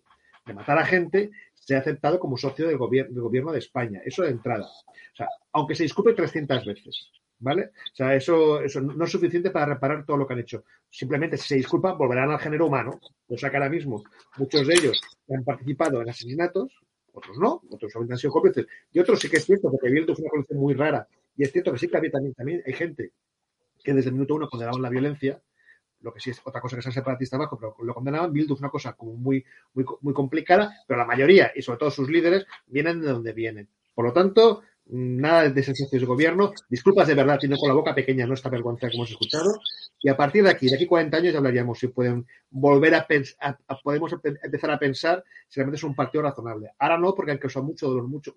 [0.54, 4.00] matar a gente, sea aceptado como socio del, gobierno de España.
[4.06, 4.64] Eso de entrada.
[4.64, 7.10] O sea, aunque se disculpe 300 veces.
[7.38, 7.72] ¿Vale?
[7.92, 10.64] O sea, eso, no es suficiente para reparar todo lo que han hecho.
[10.88, 12.98] Simplemente, si se disculpan, volverán al género humano.
[13.28, 14.02] O sea que ahora mismo
[14.38, 16.72] muchos de ellos han participado en asesinatos,
[17.12, 18.66] otros no, otros han sido cómplices.
[18.92, 21.06] Y otros sí que es cierto, porque Bildu es una colección muy rara.
[21.36, 23.12] Y es cierto que sí que había también, también hay gente
[23.82, 25.42] que desde el minuto uno condenaban la violencia,
[26.00, 28.32] lo que sí es otra cosa que sean separatistas bajo, pero lo condenaban.
[28.32, 31.90] Bildu es una cosa como muy, muy, muy complicada, pero la mayoría, y sobre todo
[31.90, 33.68] sus líderes, vienen de donde vienen.
[33.94, 34.62] Por lo tanto,
[34.92, 38.50] nada de sensaciones de gobierno, disculpas de verdad, tiene con la boca pequeña, no esta
[38.50, 39.58] vergüenza que hemos escuchado,
[40.00, 43.06] y a partir de aquí, de aquí 40 años ya hablaríamos si pueden volver a
[43.06, 46.70] pensar, podemos empezar a pensar si realmente es un partido razonable.
[46.78, 48.34] Ahora no, porque han causado mucho dolor, mucho,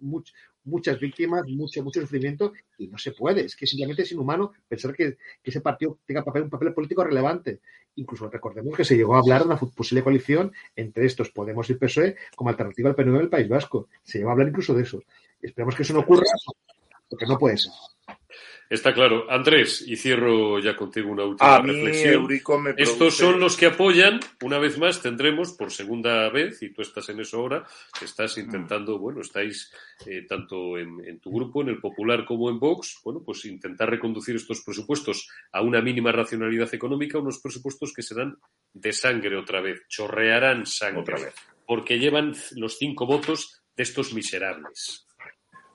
[0.64, 4.94] muchas víctimas, mucho, mucho sufrimiento, y no se puede, es que simplemente es inhumano pensar
[4.94, 7.60] que, ese partido tenga papel, un papel político relevante.
[7.96, 11.76] Incluso recordemos que se llegó a hablar de una posible coalición entre estos Podemos y
[11.76, 13.88] PSOE como alternativa al PNV del País Vasco.
[14.04, 15.02] Se llegó a hablar incluso de eso.
[15.46, 16.24] Esperemos que eso no ocurra,
[17.10, 17.72] porque no puede ser.
[18.68, 19.30] Está claro.
[19.30, 22.28] Andrés, y cierro ya contigo una última reflexión.
[22.78, 27.08] Estos son los que apoyan, una vez más tendremos por segunda vez, y tú estás
[27.10, 27.64] en eso ahora,
[28.02, 29.72] estás intentando, bueno, estáis
[30.08, 34.36] eh, tanto en, tu grupo, en el Popular como en Vox, bueno, pues intentar reconducir
[34.36, 38.36] estos presupuestos a una mínima racionalidad económica, unos presupuestos que serán
[38.74, 41.36] de sangre otra vez, chorrearán sangre, otra vez.
[41.68, 45.05] porque llevan los cinco votos de estos miserables.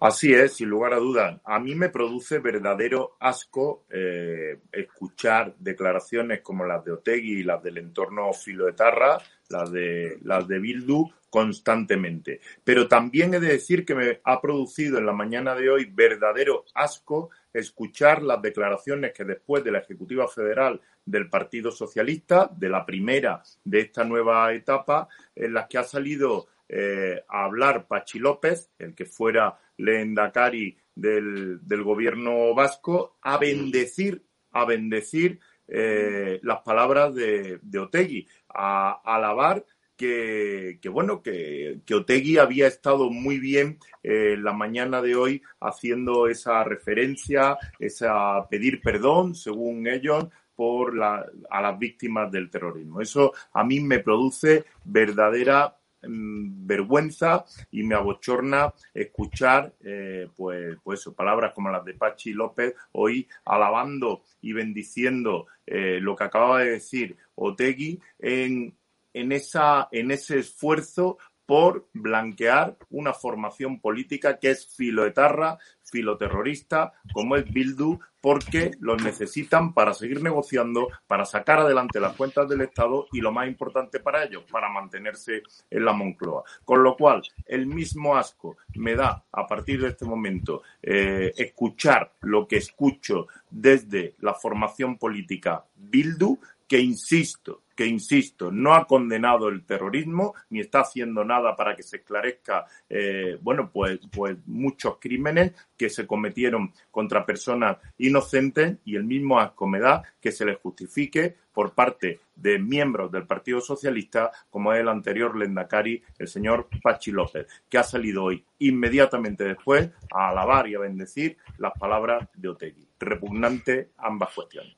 [0.01, 1.39] Así es, sin lugar a dudas.
[1.45, 7.63] A mí me produce verdadero asco eh, escuchar declaraciones como las de Otegui y las
[7.63, 9.19] del entorno filoetarra,
[9.51, 12.41] las de, las de Bildu, constantemente.
[12.65, 16.65] Pero también he de decir que me ha producido en la mañana de hoy verdadero
[16.73, 22.87] asco escuchar las declaraciones que después de la Ejecutiva Federal del Partido Socialista, de la
[22.87, 28.71] primera de esta nueva etapa, en las que ha salido eh, a hablar Pachi López,
[28.79, 37.13] el que fuera Leendakari del, del gobierno vasco, a bendecir, a bendecir eh, las palabras
[37.15, 39.65] de, de Otegui, a, alabar
[39.97, 45.43] que, que, bueno, que, que, Otegui había estado muy bien eh, la mañana de hoy
[45.61, 53.01] haciendo esa referencia, esa pedir perdón, según ellos, por la, a las víctimas del terrorismo.
[53.01, 61.53] Eso a mí me produce verdadera vergüenza y me abochorna escuchar eh, pues, pues palabras
[61.55, 67.17] como las de Pachi López hoy alabando y bendiciendo eh, lo que acababa de decir
[67.35, 68.75] Otegui en,
[69.13, 71.19] en, esa, en ese esfuerzo
[71.51, 79.73] por blanquear una formación política que es filoetarra, filoterrorista, como es Bildu, porque los necesitan
[79.73, 84.25] para seguir negociando, para sacar adelante las cuentas del Estado y lo más importante para
[84.25, 86.45] ellos, para mantenerse en la Moncloa.
[86.65, 92.13] Con lo cual, el mismo asco me da a partir de este momento eh, escuchar
[92.21, 96.39] lo que escucho desde la formación política Bildu,
[96.71, 101.83] que insisto, que insisto, no ha condenado el terrorismo ni está haciendo nada para que
[101.83, 108.95] se esclarezca, eh, bueno, pues, pues muchos crímenes que se cometieron contra personas inocentes y
[108.95, 113.61] el mismo asco me da que se les justifique por parte de miembros del Partido
[113.61, 119.43] Socialista, como es el anterior Lendakari, el señor Pachi López, que ha salido hoy inmediatamente
[119.43, 122.87] después a alabar y a bendecir las palabras de Otegui.
[123.01, 124.77] Repugnante ambas cuestiones.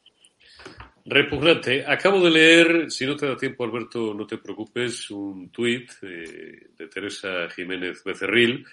[1.05, 1.85] Repugnante.
[1.85, 6.69] Acabo de leer, si no te da tiempo, Alberto, no te preocupes, un tuit eh,
[6.77, 8.65] de Teresa Jiménez Becerril.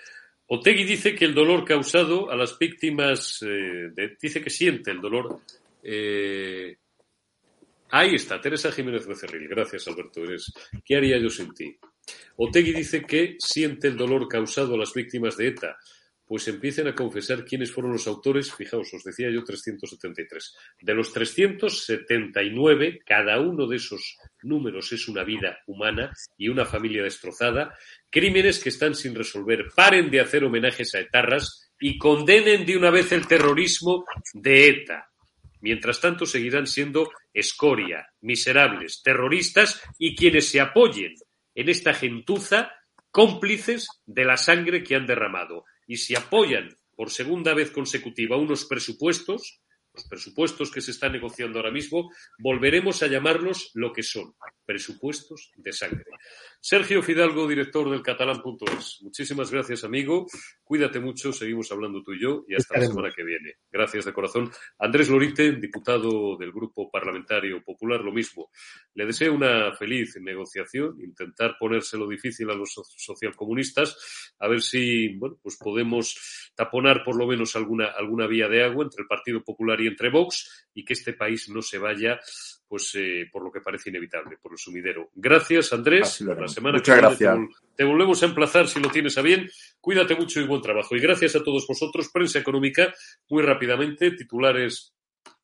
[0.48, 5.42] Otegui dice que el dolor causado a las víctimas, eh, dice que siente el dolor.
[5.82, 6.78] Eh,
[7.90, 9.48] ahí está, Teresa Jiménez Becerril.
[9.48, 10.24] Gracias, Alberto.
[10.24, 10.54] Eres,
[10.86, 11.76] ¿Qué haría yo sin ti?
[12.38, 15.78] Otegui dice que siente el dolor causado a las víctimas de ETA
[16.30, 20.56] pues empiecen a confesar quiénes fueron los autores, fijaos, os decía yo 373.
[20.80, 27.02] De los 379, cada uno de esos números es una vida humana y una familia
[27.02, 27.76] destrozada,
[28.12, 29.70] crímenes que están sin resolver.
[29.76, 35.10] Paren de hacer homenajes a etarras y condenen de una vez el terrorismo de ETA.
[35.62, 41.16] Mientras tanto, seguirán siendo escoria, miserables, terroristas y quienes se apoyen
[41.56, 42.72] en esta gentuza
[43.10, 48.66] cómplices de la sangre que han derramado y si apoyan por segunda vez consecutiva unos
[48.66, 49.60] presupuestos,
[49.92, 54.36] los presupuestos que se están negociando ahora mismo, volveremos a llamarlos lo que son,
[54.70, 56.06] presupuestos de sangre.
[56.62, 59.00] Sergio Fidalgo, director del catalán.es.
[59.02, 60.28] Muchísimas gracias, amigo.
[60.64, 63.56] Cuídate mucho, seguimos hablando tú y yo y hasta la semana que viene.
[63.72, 64.52] Gracias de corazón.
[64.78, 68.52] Andrés Lorite, diputado del Grupo Parlamentario Popular, lo mismo.
[68.94, 75.40] Le deseo una feliz negociación, intentar ponérselo difícil a los socialcomunistas, a ver si bueno,
[75.42, 79.82] pues podemos taponar por lo menos alguna, alguna vía de agua entre el Partido Popular
[79.82, 82.20] y entre Vox y que este país no se vaya
[82.70, 84.59] pues eh, por lo que parece inevitable, por el
[85.16, 86.22] Gracias, Andrés.
[86.22, 87.36] La semana Muchas que gracias.
[87.36, 89.50] viene te, volvemos a emplazar si lo tienes a bien.
[89.80, 90.96] Cuídate mucho y buen trabajo.
[90.96, 92.10] Y gracias a todos vosotros.
[92.12, 92.94] Prensa económica,
[93.30, 94.94] muy rápidamente, titulares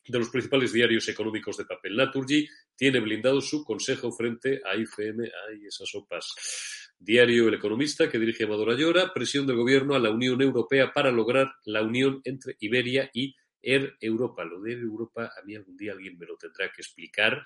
[0.07, 1.95] de los principales diarios económicos de papel.
[1.95, 5.23] Naturgy tiene blindado su consejo frente a IFM.
[5.23, 6.91] Ay, esas sopas.
[6.99, 11.11] Diario El Economista, que dirige Amador Ayora, presión del gobierno a la Unión Europea para
[11.11, 14.45] lograr la unión entre Iberia y Air Europa.
[14.45, 17.43] Lo de Air Europa, a mí algún día alguien me lo tendrá que explicar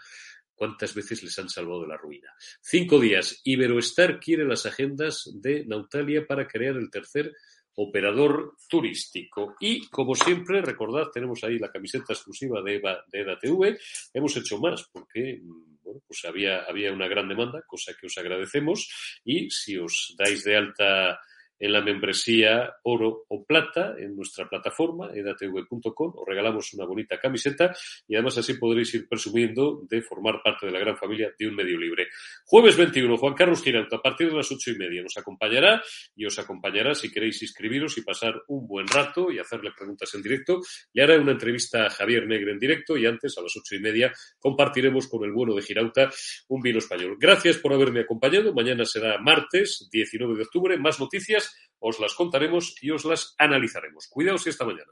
[0.60, 2.30] cuántas veces les han salvado de la ruina.
[2.62, 3.40] Cinco días.
[3.46, 7.34] Iberoestar quiere las agendas de Nautalia para crear el tercer
[7.76, 9.56] operador turístico.
[9.62, 13.78] Y, como siempre, recordad, tenemos ahí la camiseta exclusiva de EVA, de EDATV.
[14.14, 15.40] Hemos hecho más porque
[15.82, 18.90] bueno, pues había, había una gran demanda, cosa que os agradecemos.
[19.24, 21.20] Y si os dais de alta
[21.60, 26.14] en la membresía oro o plata en nuestra plataforma edatv.com.
[26.16, 27.76] Os regalamos una bonita camiseta
[28.08, 31.56] y además así podréis ir presumiendo de formar parte de la gran familia de un
[31.56, 32.08] medio libre.
[32.46, 35.84] Jueves 21, Juan Carlos Girauta, a partir de las ocho y media nos acompañará
[36.16, 40.22] y os acompañará si queréis inscribiros y pasar un buen rato y hacerle preguntas en
[40.22, 40.62] directo.
[40.94, 43.80] Le hará una entrevista a Javier Negre en directo y antes, a las ocho y
[43.80, 46.10] media, compartiremos con el bueno de Girauta
[46.48, 47.18] un vino español.
[47.20, 48.54] Gracias por haberme acompañado.
[48.54, 50.78] Mañana será martes 19 de octubre.
[50.78, 51.49] Más noticias
[51.80, 54.08] os las contaremos y os las analizaremos.
[54.10, 54.92] Cuidaos y hasta mañana.